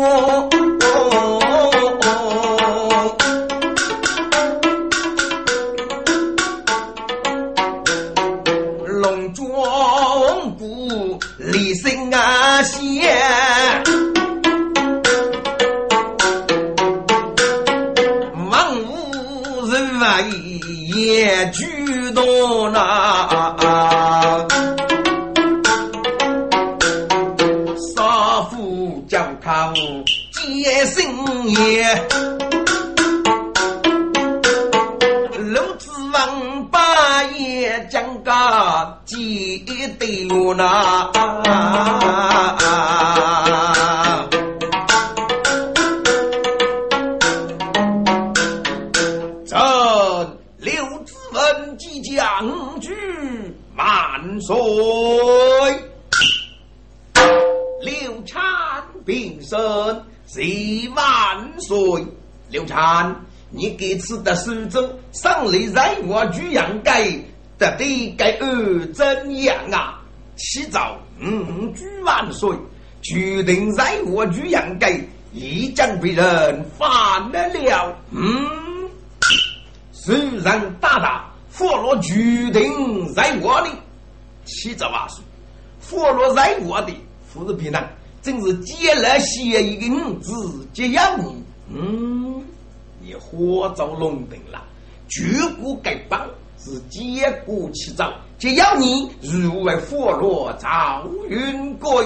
[0.00, 0.48] 我
[62.80, 63.16] 过。
[63.52, 67.02] 你给次的苏州上来在我举阳盖，
[67.58, 70.00] 得得该二怎样啊？
[70.36, 72.48] 起早嗯举万岁，
[73.02, 75.00] 决定在我举阳盖，
[75.32, 76.88] 一将被人反
[77.32, 77.98] 了了。
[78.12, 78.88] 嗯，
[79.90, 82.14] 虽然大大佛罗决
[82.52, 83.68] 定在我的，
[84.44, 85.24] 起早万岁，
[85.80, 86.92] 佛罗在我的，
[87.26, 90.32] 富士平安，真是接了协议的五字，
[90.72, 92.44] 接要你嗯。
[93.14, 94.62] 火造龙灯了，
[95.08, 96.20] 举国该帮
[96.58, 102.04] 是结果起早，只要你入为火罗赵云贵，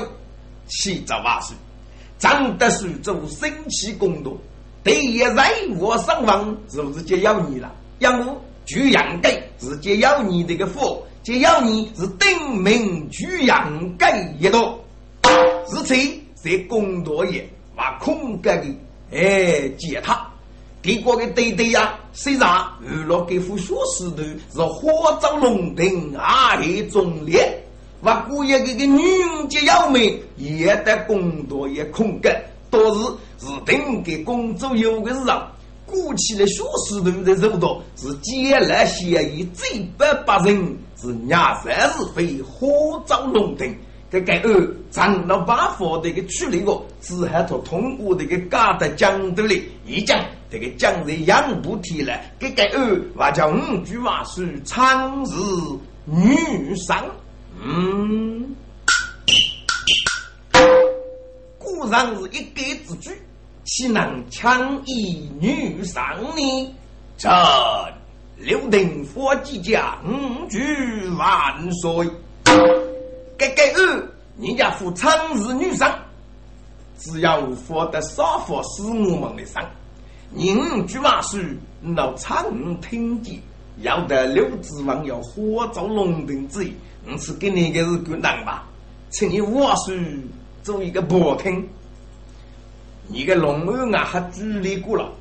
[0.68, 1.56] 起早万岁，
[2.18, 4.30] 张德苏州生气公道，
[4.82, 7.72] 第一在我上王是不是就要你了？
[7.98, 14.78] 要我举阳盖是接要你这个佛，就要你是定名举阳盖一道，
[15.68, 18.64] 是谁在公道也把空格的
[19.12, 20.30] 哎解他。
[20.84, 24.22] 帝国的对对呀，虽然娱乐给副学士头
[24.52, 27.58] 是火照龙庭，阿黑忠烈，
[28.02, 29.02] 我估计这个女
[29.48, 32.28] 杰要美也得工作也空格，
[32.68, 33.04] 都是
[33.38, 35.26] 是定给工作有个人。
[35.86, 40.54] 鼓起来小石头的肉道，是借来协议，最百八人
[41.00, 43.74] 是伢三是非，火照龙庭。
[44.10, 50.18] 这个二长老把佛的个处理过，只还他通过这个高德讲的嘞，一讲
[50.54, 52.16] 这个讲的养不提了。
[52.38, 55.30] 这个二我叫五句话是长日
[56.04, 57.04] 女上，
[57.60, 58.54] 嗯，
[61.58, 63.20] 果然是一个之句，
[63.64, 66.04] 岂能强以女上
[66.36, 66.74] 呢？
[67.18, 67.32] 臣
[68.36, 72.08] 六定佛即将五句万岁。
[73.36, 75.92] 该该二，人家富昌是女生，
[77.00, 79.60] 只要获得少佛是我们的生。
[80.34, 81.40] 人句话说，
[81.94, 82.44] 老昌
[82.80, 83.40] 听见，
[83.82, 86.72] 要得六指王要火造龙庭之意，
[87.06, 88.64] 我是给你个是个难吧？
[89.10, 89.94] 请你话说
[90.64, 91.64] 做一个博听。
[93.06, 95.12] 你个龙儿啊，还距离过了，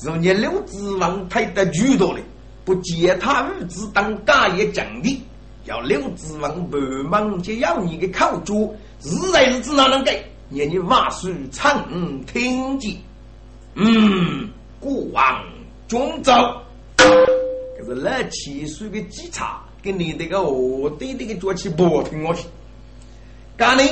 [0.00, 2.20] 若你六指王太得巨多了，
[2.64, 5.20] 不借他儿子当家业奖励。
[5.66, 6.78] 要六指王白
[7.10, 10.24] 忙就要你的口珠，日来日子哪能给？
[10.50, 11.84] 让你瓦数唱
[12.24, 12.96] 听见。
[13.74, 14.48] 嗯，
[14.82, 15.44] 国王
[15.86, 16.32] 中走，
[16.96, 22.48] 可是那七岁的稽查，跟你这个我对这个做起不听我去。
[23.56, 23.82] 刚呢，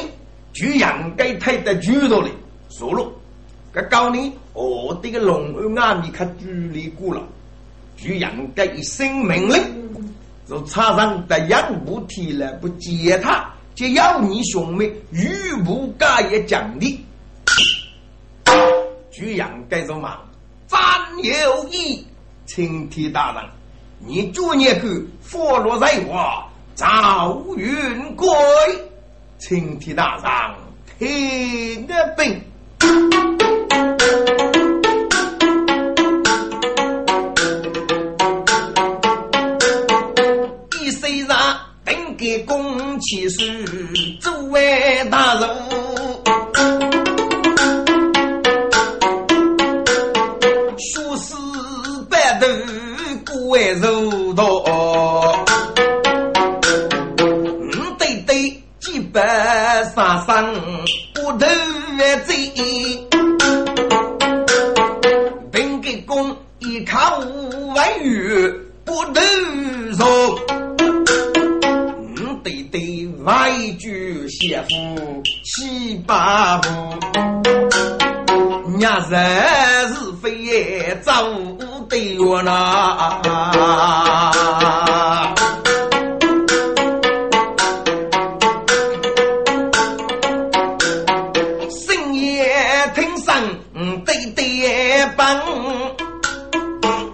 [0.52, 2.28] 就应该太得举多了，
[2.70, 3.08] 说了。
[3.72, 7.22] 这高呢，我这个龙儿阿弥可距离过了，
[7.96, 9.62] 就应该一声命令。
[10.48, 16.98] 就插上的养不提了，不接他，就要你兄妹玉不干也奖励。
[19.12, 20.18] 居然该什么？
[20.70, 20.80] 山
[21.24, 22.06] 有意
[22.46, 23.42] 青天大圣
[23.98, 26.44] 你做孽去佛落在我
[26.76, 28.28] 赵云贵。
[29.36, 30.30] 青天大圣
[30.96, 32.40] 听我禀
[40.80, 43.64] 一声啊定给公卿是
[44.20, 45.79] 诸位大人。
[53.50, 54.62] 各位肉多，
[57.18, 60.54] 五对对几百三三
[61.16, 61.46] 骨头
[62.26, 62.52] 贼，
[65.50, 69.20] 本给公一看五万元不头
[69.98, 70.38] 肉。
[72.44, 76.68] 对对外举先夫七八步，
[78.80, 81.12] 伢人是非走
[81.86, 83.12] 对我那。
[91.68, 92.50] 深夜
[92.94, 93.34] 听声
[94.06, 95.36] 对对帮，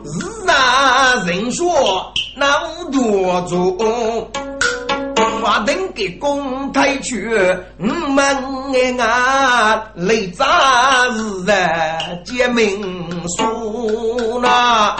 [0.04, 2.44] 日啊人说那
[2.92, 4.30] 多重。
[5.56, 7.34] 华灯给公太去，
[7.78, 12.82] 我们啊来扎日啊结命
[13.38, 14.94] 书呐，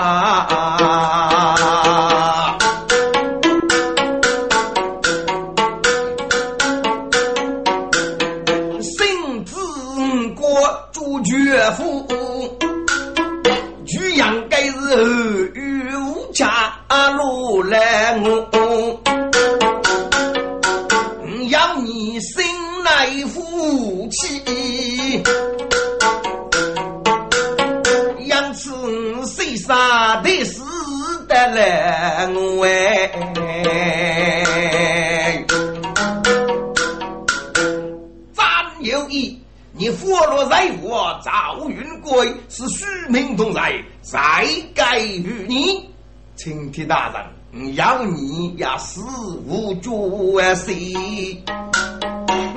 [46.86, 47.10] 大
[47.52, 49.00] 人，要你呀死
[49.46, 50.92] 无绝谁？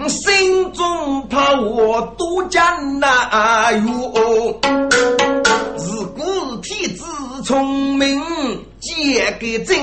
[0.07, 2.61] 心中怕我多艰
[2.99, 4.59] 难哟，
[5.77, 7.03] 自古天子
[7.43, 8.19] 聪明
[8.79, 9.77] 皆个真，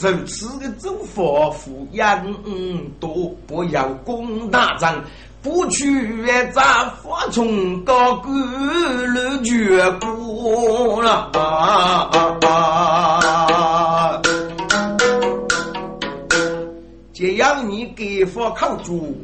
[0.00, 2.34] 如此的做法富养
[2.98, 5.04] 多，不要攻大仗，
[5.42, 8.32] 不去咱发从高官
[9.12, 11.32] 了绝过了。
[17.12, 19.16] 只要你给佛靠住，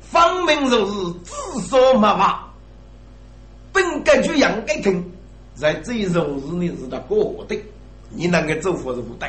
[0.00, 0.92] 方明就是
[1.24, 1.32] 自
[1.68, 2.52] 说没话，
[3.72, 5.02] 本该就应该听，
[5.54, 7.58] 在这一如日你是他过的，
[8.10, 9.28] 你那个做法是不对。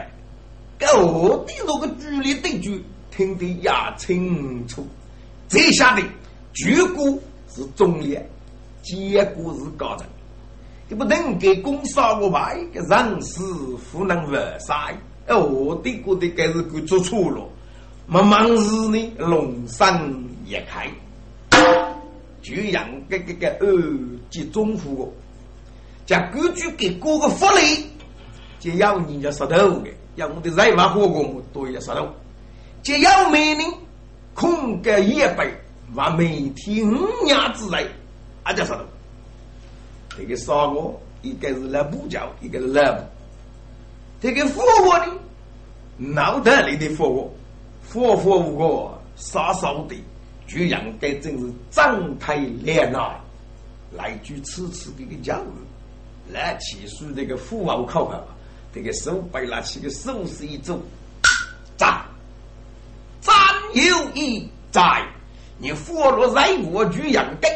[0.97, 4.85] 我的那个剧烈对局听得也清楚，
[5.47, 6.03] 这下的
[6.53, 7.17] 局果
[7.49, 8.17] 是中立，
[8.81, 10.07] 结果是高人，
[10.87, 13.43] 你不能给公杀我牌，人死
[13.91, 14.95] 不能完晒。
[15.25, 17.47] 哎，我的觉得该是给做错了，
[18.07, 19.99] 没忙时呢，龙山
[20.45, 20.89] 一开，
[22.41, 23.99] 就让这个个二
[24.29, 25.13] 级中户
[26.05, 27.87] 将根据给各个福利，
[28.59, 29.89] 就要人家石头的。
[30.15, 32.07] 要我的人马火锅多一石头，
[32.83, 33.71] 只要每年
[34.35, 35.49] 空格一百，
[35.93, 37.87] 万每天五年之内，
[38.43, 38.79] 阿叫石头。
[40.17, 43.03] 这个杀锅一个是来补教，一个是来补。
[44.19, 45.13] 这个火锅呢，
[45.97, 47.33] 脑袋里的火锅，
[47.91, 49.95] 火火锅，杀烧的，
[50.47, 53.15] 居然该真是张开脸呐，
[53.91, 58.23] 来句此次的个教育，来起诉这个富豪考考。
[58.73, 60.81] 这个手背拿起个手势一走，
[61.77, 62.03] 战，
[63.21, 63.33] 战
[63.73, 65.05] 有一在，
[65.57, 67.47] 你活络在我举阳的，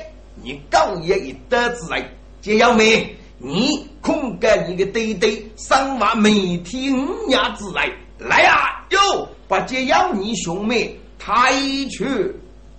[0.43, 2.10] 你高也一得之来，
[2.41, 8.86] 就要没你空干你个堆堆，三万每天五年之来，来啊！
[8.91, 11.52] 哟，把这要你兄妹抬
[11.89, 12.06] 去，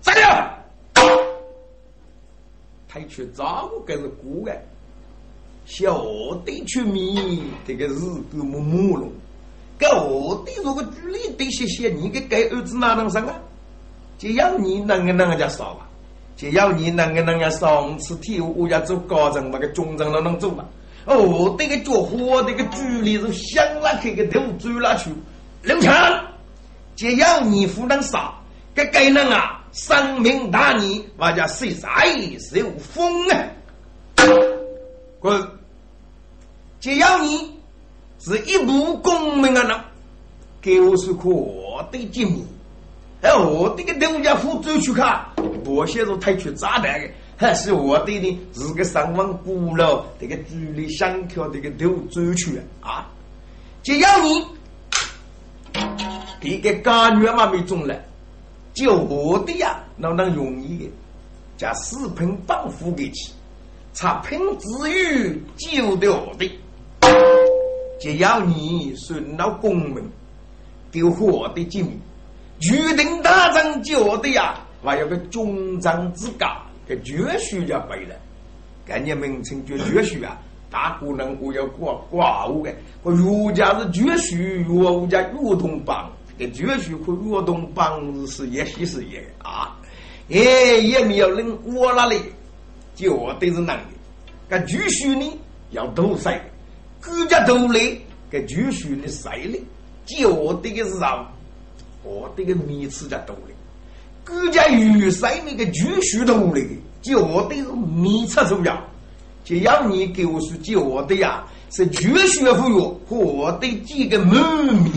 [0.00, 0.54] 咋了？
[2.88, 4.62] 抬去咋个个是孤的？
[5.66, 6.02] 小
[6.46, 9.06] 的出面，这个日子么木了。
[9.78, 13.34] 这我的如果距离得些些，你给给儿子哪能生啊？
[14.18, 15.86] 就要你能个能个家少啊？
[16.36, 20.64] 就要你能个能个上次体我要走高层，那个中层都能走嘛？
[21.04, 25.10] 哦，这个家伙这个距离是想拉开个头追拉去，
[25.62, 26.24] 刘强，
[26.94, 28.32] 就要你不能杀，
[28.74, 31.88] 这该人啊，生命大义，我家谁在
[32.38, 33.44] 受风啊？
[35.18, 35.48] 滚！
[36.78, 37.52] 只要你
[38.18, 39.84] 是一部公民啊，那
[40.60, 41.30] 给我是可
[41.90, 42.44] 的节目。
[43.20, 45.26] 哎，我这个刘家富走去看，
[45.64, 48.40] 不写着太去炸弹的，还是我的呢？
[48.54, 53.08] 是个上万古老，这个距离相跳这个都走去啊！
[53.82, 54.46] 只要你
[56.40, 58.00] 这个干员嘛没中了，
[58.72, 60.90] 就我的呀，那能容易的，
[61.56, 63.32] 将四盆帮扶给起，
[63.94, 66.48] 插盆之余就掉的。
[68.00, 70.04] 只要你顺了公门，
[70.92, 71.82] 就获得机
[72.58, 72.66] 密。
[72.66, 78.14] 决定大战就的呀，还有个中章之家，个绝学就背了。
[78.84, 80.38] 概念名称叫绝学啊，
[80.70, 82.74] 大姑娘我要挂挂我的。
[83.02, 89.76] 我儒家是绝学，儒家儒同帮，个绝学和儒同帮是是一系事业啊。
[90.30, 90.38] 哎，
[90.82, 92.20] 也没有人我那里，
[92.94, 93.84] 就得是男的。
[94.48, 95.38] 个绝学呢，
[95.70, 96.42] 要多晒。
[97.04, 98.00] 国家独立，
[98.30, 99.64] 给军需的势力，
[100.04, 101.30] 就的是让
[102.08, 103.52] 我的个名词叫独立。
[104.26, 108.82] 国家预算那个军需独立，就的是名词重要。
[109.44, 114.38] 就要你给我说，就的呀，是军需服务获得几个秘
[114.72, 114.90] 密。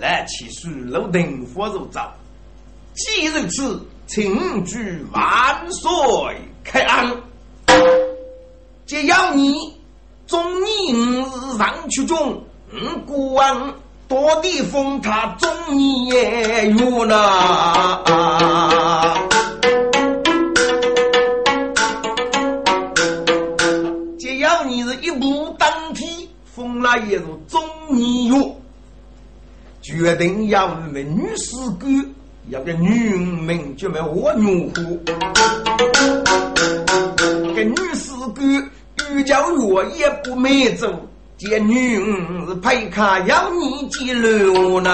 [0.00, 2.12] 来起书楼灯火如照，
[2.94, 4.78] 既如此，请祝
[5.12, 5.88] 万岁
[6.64, 7.16] 开安。
[8.84, 9.78] 就要你。
[10.26, 13.40] 中年五上去中，五国
[14.08, 18.02] 多地封他中年元呐。
[24.18, 26.10] 只要你是一步登天，
[26.46, 28.56] 封了一入中年元，
[29.82, 32.14] 决定要美女士官，
[32.48, 34.98] 要个女名就没我女户，
[37.54, 38.70] 个女士官。
[39.10, 40.86] 欲叫我也不满足，
[41.38, 42.04] 见女
[42.48, 44.90] 是陪看要你记录呢。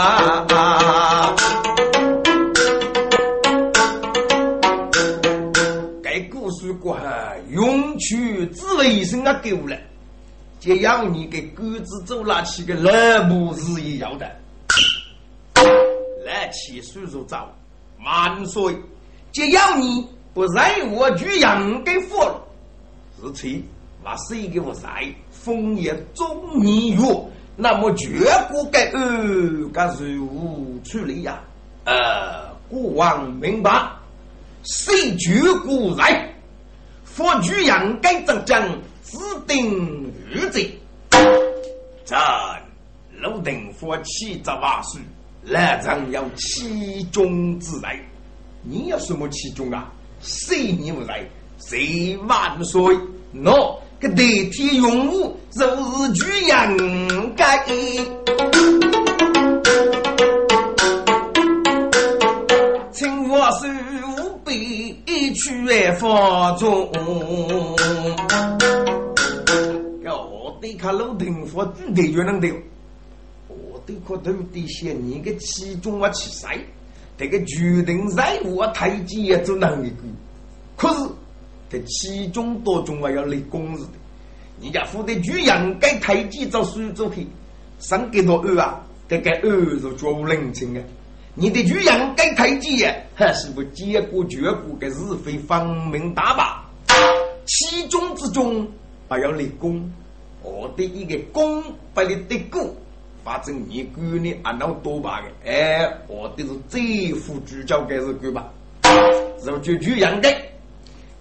[6.02, 7.00] 该故事过后，
[7.50, 9.74] 用去自卫生啊够了，
[10.60, 14.30] 就要你给鸽子走拿起个老母是一样的，
[16.26, 17.38] 来起叔叔走，
[18.04, 18.76] 万岁！
[19.32, 22.38] 就要你不认我就养给服了，
[23.22, 23.64] 是谁？
[24.04, 24.90] 那是一个我在
[25.44, 27.02] 枫叶中年月，
[27.54, 28.08] 那么绝
[28.50, 31.38] 不该呃该如何处理呀？
[31.84, 33.70] 呃，国王明白，
[34.62, 36.32] 谁绝古来？
[37.04, 38.66] 佛举阳该怎将
[39.02, 40.66] 指定日子？
[42.06, 42.18] 朕
[43.20, 45.02] 楼顶佛七十八岁，
[45.42, 48.00] 来人要其中之来，
[48.62, 49.92] 你有什么其中啊？
[50.22, 51.22] 谁你不来？
[51.58, 52.80] 谁万岁？
[53.34, 56.76] 喏，个代替用武，就是举阳
[57.34, 57.64] 盖。
[62.92, 63.66] 请我手
[64.44, 64.94] 臂
[65.32, 65.66] 去
[65.98, 66.90] 放纵。
[70.04, 72.54] 我得看老丁佛具体就能丢。
[73.48, 76.60] 我得看头底下你个其中我去谁？
[77.16, 79.96] 这个决定任务啊，太极也做能一个。
[80.76, 81.08] 可是
[81.74, 83.88] 这其中多中啊要立功日的，
[84.62, 87.26] 人家负责举阳盖太极找苏州去，
[87.80, 89.50] 上给多二啊，这个二
[89.80, 90.82] 是绝无人情啊。
[91.34, 96.70] 你的举阳盖太极呀，还是不结果绝果的是非方明大吧？
[97.44, 98.64] 其中之中
[99.08, 99.90] 还要立功，
[100.42, 101.60] 我的一个功
[101.92, 102.72] 不立得过。
[103.24, 108.52] 反正你管你按照多把的，哎，我的是最富主教该是管吧？
[109.44, 110.40] 如就举阳盖。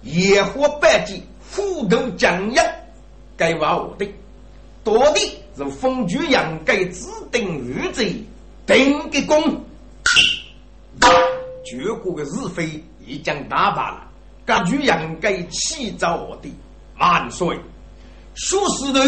[0.04, 2.64] 野火百计，虎头将阳，
[3.36, 4.06] 该话我的
[4.84, 5.20] 多的
[5.56, 8.22] 是风居阳盖指定御贼
[8.66, 9.64] 定个功，
[11.64, 14.08] 绝国的是非已将打败了。
[14.46, 16.50] 各居阳盖起造我的
[16.98, 17.58] 万岁，
[18.34, 19.00] 说是头，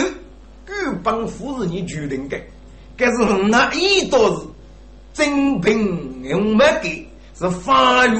[0.67, 0.73] 举
[1.05, 2.41] 帮夫人你决定的，
[2.97, 3.19] 该是
[3.49, 4.47] 那一多是
[5.13, 7.07] 真凭用没给
[7.39, 8.19] 是法律。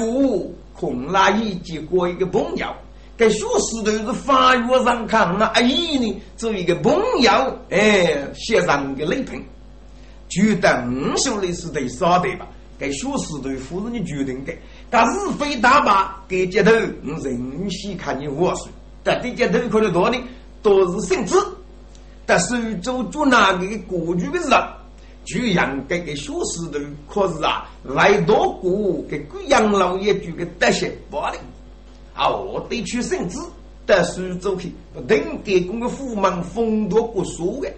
[0.79, 2.67] 空拉一结过一个朋友，
[3.17, 7.31] 该学士都是法院上看那阿姨呢，做一个朋友，
[7.69, 9.43] 哎，写上个礼品，
[10.29, 12.47] 就等兄弟是对啥的吧？
[12.79, 14.53] 该学士对夫人的决定的，
[14.91, 18.67] 但是非大把给街头，我仍喜看你我说，
[19.03, 20.17] 但这街头可能多的
[20.61, 21.35] 都是姓资，
[22.23, 24.51] 但是州做那个过去的人。
[25.27, 31.37] 就养这个小石头，可是啊，来多过给贵养老爷就给得些罢了。
[32.13, 33.37] 啊，我得去圣旨，
[33.85, 37.69] 得苏州去，不等给公个父忙风多不说的，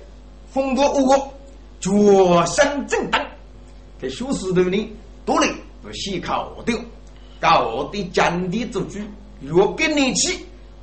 [0.53, 1.33] 风多无过，
[1.79, 1.89] 决
[2.45, 3.19] 心正当。
[3.99, 4.87] 这小石头呢，
[5.25, 6.73] 多嘞不细靠的，
[7.39, 8.99] 搞我的讲的做主，
[9.41, 10.37] 若跟你去，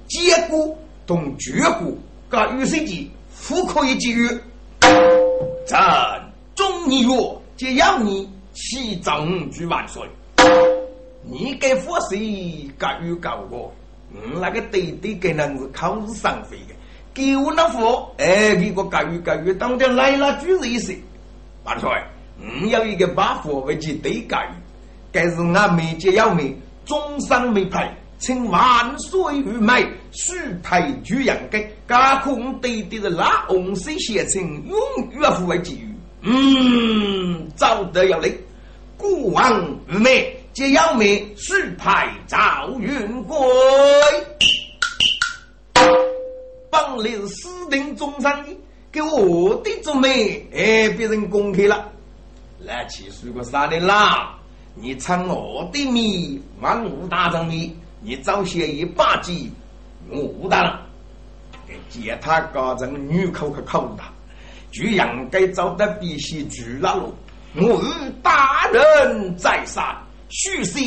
[0.08, 1.96] 结果同绝果，
[2.28, 4.28] 搞有生计，富可以节约，
[5.64, 6.25] 真。
[6.56, 7.08] 中你曰
[7.58, 10.02] ：“只要你起正举万岁，
[11.22, 13.72] 你给佛谁各有各过。
[14.10, 16.74] 嗯，那个对对给人是考试上飞的，
[17.12, 20.96] 给我那佛哎，给个各有各有，当着来了举人一声
[21.64, 21.90] 万岁。
[22.40, 24.50] 嗯，有一个把佛为其对各有，
[25.12, 35.85] 该是俺没接要命，终身没派，请万岁御美，许配举阳给，加空对对的那红色写成永远不为给予。
[36.28, 38.28] 嗯，早得要来，
[38.96, 43.38] 孤王愚昧，皆要灭，须派赵云贵。
[46.68, 48.48] 本来是私定终身的，
[48.90, 51.92] 给我的做媒，哎，别人公开了。
[52.58, 54.34] 来，去说个啥的啦？
[54.74, 59.48] 你称我的名，万武大将的，你早些一把计，
[60.10, 60.82] 我当了。
[61.88, 64.02] 给他搞成女口口口的。
[64.70, 67.14] 就应该找得必须住那路，
[67.54, 67.82] 我
[68.22, 69.96] 大人在上，
[70.28, 70.78] 须是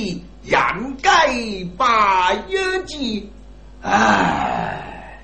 [0.43, 0.59] 人
[1.01, 1.29] 该
[1.77, 3.23] 把冤结。
[3.81, 5.19] 哎，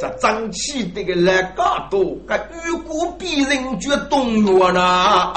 [0.00, 5.32] 这争气的个来噶多，个如果别人就动摇了。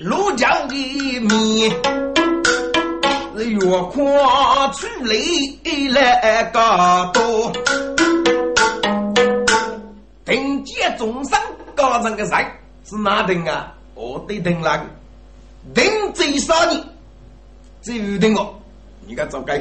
[0.00, 0.74] 路桥的
[1.22, 1.70] 面，
[3.34, 5.12] 越跨出来
[5.90, 7.52] 来个多，
[10.24, 11.36] 听见众生
[11.74, 12.46] 高人的人
[12.84, 13.74] 是哪等啊？
[13.96, 14.84] 我得等那个，
[15.74, 15.84] 等
[16.14, 16.80] 最少你，
[17.82, 18.56] 只有等我，
[19.04, 19.60] 你该找该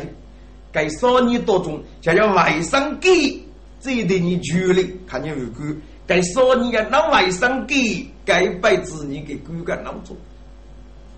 [0.71, 3.41] 该少你多种，就要外甥给，
[3.81, 5.65] 这对你权利看你如果
[6.05, 8.07] 该少你要拿外甥给。
[8.27, 10.13] 该辈子你给骨干当中，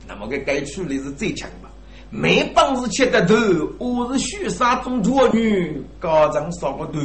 [0.07, 1.71] 那么个该处理是最强吧？
[2.11, 3.35] 没本事切的头，
[3.79, 6.99] 我是许沙中作女，高长少个头，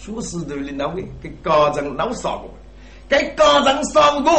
[0.00, 2.44] 说石头的那位给高长老少个，
[3.08, 4.30] 该高长少个，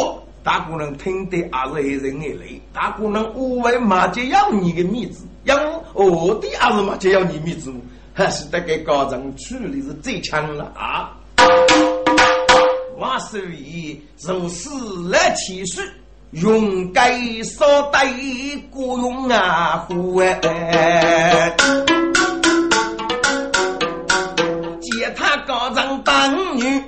[0.42, 5.26] 大姑娘听得还是人眼泪，大姑娘我为嘛就要你的面子？
[5.44, 7.70] 要我的还是嘛就要你面子？
[8.14, 11.17] 还是得给高长处理是最强了啊！
[12.98, 13.96] 万岁爷
[14.26, 15.80] 如斯来起誓，
[16.32, 18.12] 用该少带
[18.70, 19.86] 国用啊！
[19.88, 21.54] 呼哎！
[25.46, 26.84] 高长当女，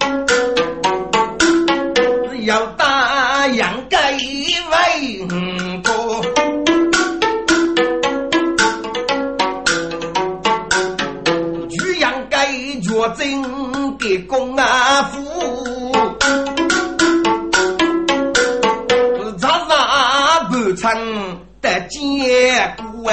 [21.91, 23.13] 结果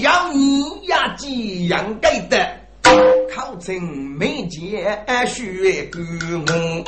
[0.00, 2.60] 要你呀记杨盖的。
[3.34, 3.74] 考成
[4.18, 4.96] 美姐
[5.26, 6.00] 学个
[6.46, 6.84] 我，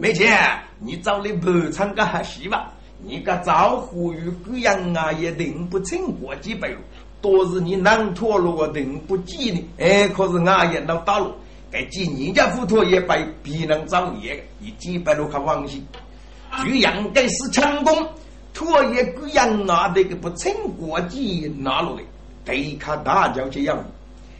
[0.00, 0.36] 没钱，
[0.78, 2.72] 你找你不唱个还戏吧？
[3.02, 6.78] 你个招呼与个样啊，也定不成过几百路，
[7.20, 9.62] 多是你南陀路定不记的。
[9.78, 11.32] 哎，可是俺也能打路，
[11.70, 15.86] 该记人家富陀也被别人造业，一几百路可放心。
[16.64, 17.94] 就样该是成功，
[18.58, 22.02] 陀也个样啊，这个不成过几哪路的？
[22.44, 23.78] 得看大家这样。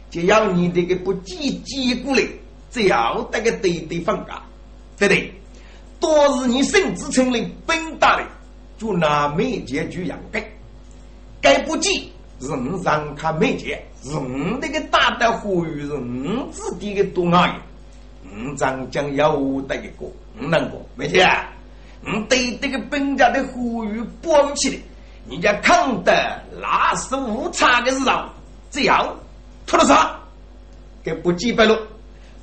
[0.09, 2.21] 就要你这个不积极过来，
[2.69, 4.41] 只要得个对对放假，
[4.97, 5.33] 对不对？
[6.01, 8.25] 多是你甚至成了本大的，
[8.77, 10.43] 就拿媒介去养该，
[11.39, 12.11] 该不济
[12.41, 17.57] 人让他媒介，人那个大的呼吁人自己的多爱，
[18.23, 21.25] 嗯，咱将要得一个，嗯，能过媒介，
[22.05, 24.77] 嗯，对这个本家的呼吁播不起来，
[25.29, 28.25] 人家看得那是无差的时候，
[28.71, 29.15] 只要。
[29.67, 30.17] 出了啥？
[31.03, 31.77] 给不几百路，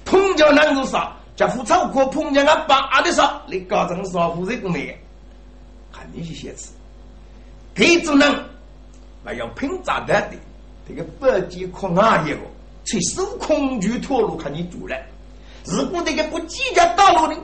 [0.04, 1.12] 碰见男子啥？
[1.34, 3.42] 叫副草锅碰见俺爸的啥？
[3.48, 4.96] 你搞成啥夫这个没？
[5.92, 6.72] 看你去写词，
[7.74, 8.32] 给主人
[9.24, 10.36] 还要拼炸弹的，
[10.88, 12.38] 这个北极空啊一个，
[12.84, 14.96] 随时恐惧脱路看你住了。
[15.64, 17.36] 如果这个不计较道路呢，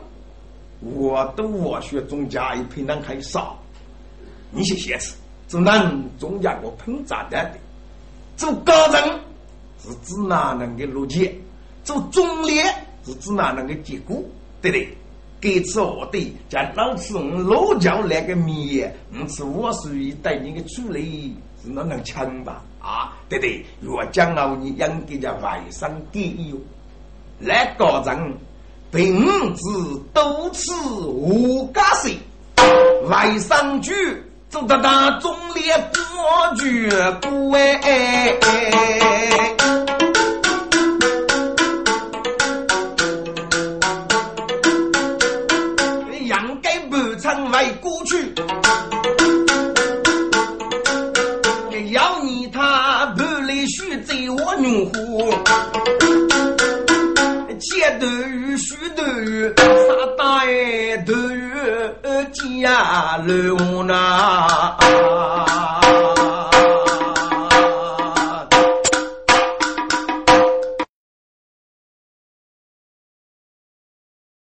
[0.82, 3.56] 我都我学中家一平常开少，
[4.50, 5.16] 你去写词，
[5.48, 7.58] 只能中间我喷炸弹的，
[8.36, 9.20] 做高人。
[9.84, 11.40] 是指哪能个逻辑？
[11.82, 12.60] 做中立
[13.04, 14.22] 是指哪能个结果？
[14.60, 14.96] 对不对？
[15.40, 22.62] 给次我对，叫老子我老教那个面，我是我属于带你的处理是哪能强吧？
[22.80, 23.64] 啊，对不对？
[23.80, 26.54] 若将来你应该叫外甥第一，
[27.40, 28.36] 来高人
[28.92, 29.70] 并子
[30.12, 30.70] 多次
[31.06, 32.18] 无家水，
[33.08, 35.62] 外甥举做得当中立
[35.94, 38.38] 国绝不哎。
[57.82, 61.50] 一头鱼，许多余，啥大爷多余，
[62.62, 64.76] 家乱呐。